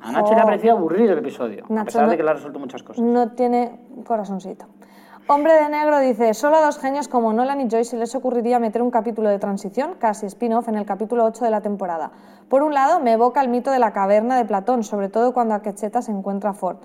[0.00, 0.46] A Nacho le ha Jo.
[0.46, 3.02] parecido aburrido el episodio, a pesar no- de que le ha resuelto muchas cosas.
[3.02, 4.66] No tiene corazoncito.
[5.28, 8.80] Hombre de negro dice, solo a dos genios como Nolan y Joyce les ocurriría meter
[8.80, 12.12] un capítulo de transición, casi spin-off, en el capítulo 8 de la temporada.
[12.48, 15.54] Por un lado, me evoca el mito de la caverna de Platón, sobre todo cuando
[15.54, 16.76] Akecheta se encuentra a Ford.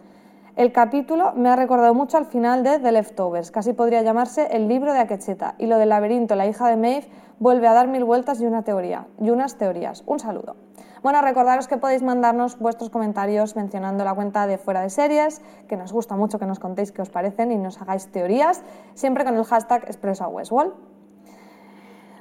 [0.55, 4.67] El capítulo me ha recordado mucho al final de The Leftovers, casi podría llamarse el
[4.67, 8.05] libro de Akecheta, y lo del laberinto, la hija de Maeve, vuelve a dar mil
[8.05, 10.01] vueltas y una teoría, y unas teorías.
[10.07, 10.55] Un saludo.
[11.03, 15.75] Bueno, recordaros que podéis mandarnos vuestros comentarios mencionando la cuenta de Fuera de Series, que
[15.75, 19.35] nos gusta mucho que nos contéis qué os parecen y nos hagáis teorías, siempre con
[19.35, 20.75] el hashtag ExpresoWestwall.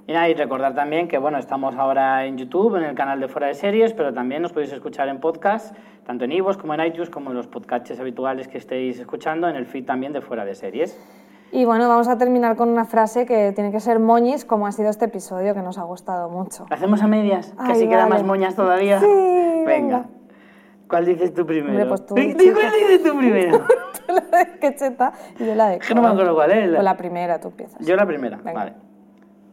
[0.07, 3.49] Y y recordar también que bueno, estamos ahora en YouTube, en el canal de Fuera
[3.49, 5.77] de Series, pero también nos podéis escuchar en podcast,
[6.07, 9.57] tanto en iVoox como en iTunes, como en los podcasts habituales que estéis escuchando, en
[9.57, 10.99] el feed también de Fuera de Series.
[11.53, 14.73] Y bueno, vamos a terminar con una frase que tiene que ser moñis, como ha
[14.73, 17.53] sido este episodio, que nos ha gustado muo ¿La hacemos a medias?
[17.59, 18.11] Ay, ¿Que así queda vale.
[18.11, 19.01] más moñas todavía?
[19.01, 19.07] Sí,
[19.67, 19.67] venga.
[19.67, 20.05] venga.
[20.89, 21.71] ¿Cuál dices tú primero?
[21.71, 22.15] Hombre, pues tú.
[22.15, 23.65] ¿Cuál dices tú primero?
[24.09, 25.79] la de Quecheta y yo la de...
[25.79, 26.71] que no me acuerdo cuál es.
[26.71, 27.85] Pues la primera, tú empiezas.
[27.85, 28.53] Yo la primera, Venga.
[28.53, 28.75] vale.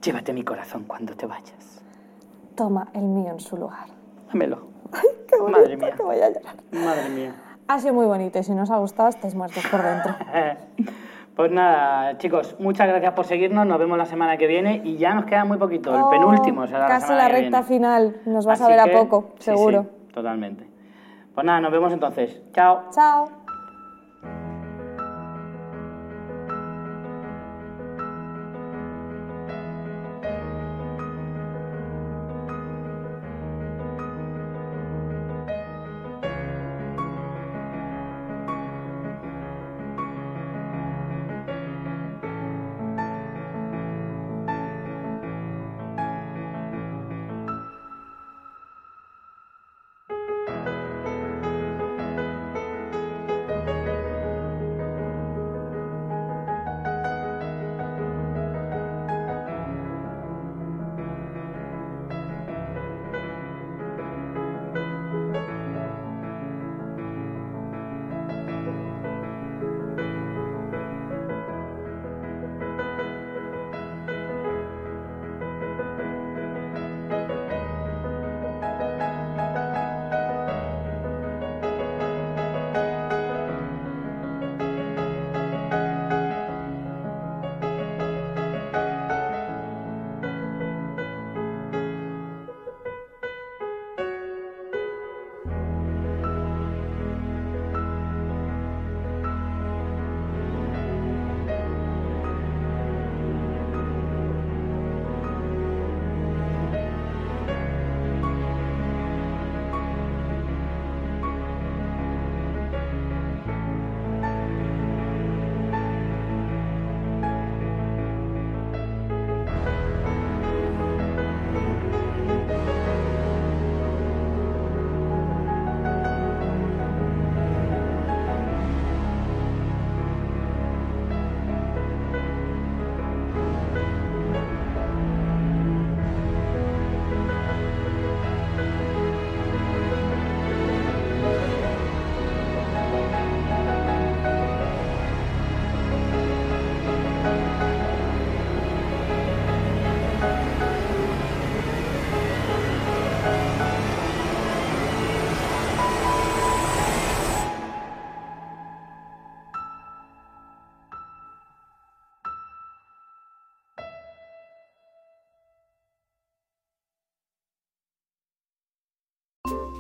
[0.01, 1.83] Llévate mi corazón cuando te vayas.
[2.55, 3.85] Toma el mío en su lugar.
[4.27, 4.67] Dámelo.
[5.27, 5.93] Qué bonito, Madre mía.
[5.95, 6.55] que voy a llorar.
[6.71, 7.35] Madre mía.
[7.67, 10.15] Ha sido muy bonito y si no os ha gustado estáis muertos por dentro.
[11.37, 13.67] Pues nada, chicos, muchas gracias por seguirnos.
[13.67, 15.93] Nos vemos la semana que viene y ya nos queda muy poquito.
[15.95, 18.15] El Oh, penúltimo la Casi la recta final.
[18.25, 19.83] Nos vas a ver a poco, sí, seguro.
[19.83, 20.67] sí, totalmente.
[21.35, 22.41] Pues nada, nos vemos entonces.
[22.53, 22.85] Chao.
[22.91, 23.29] Chao.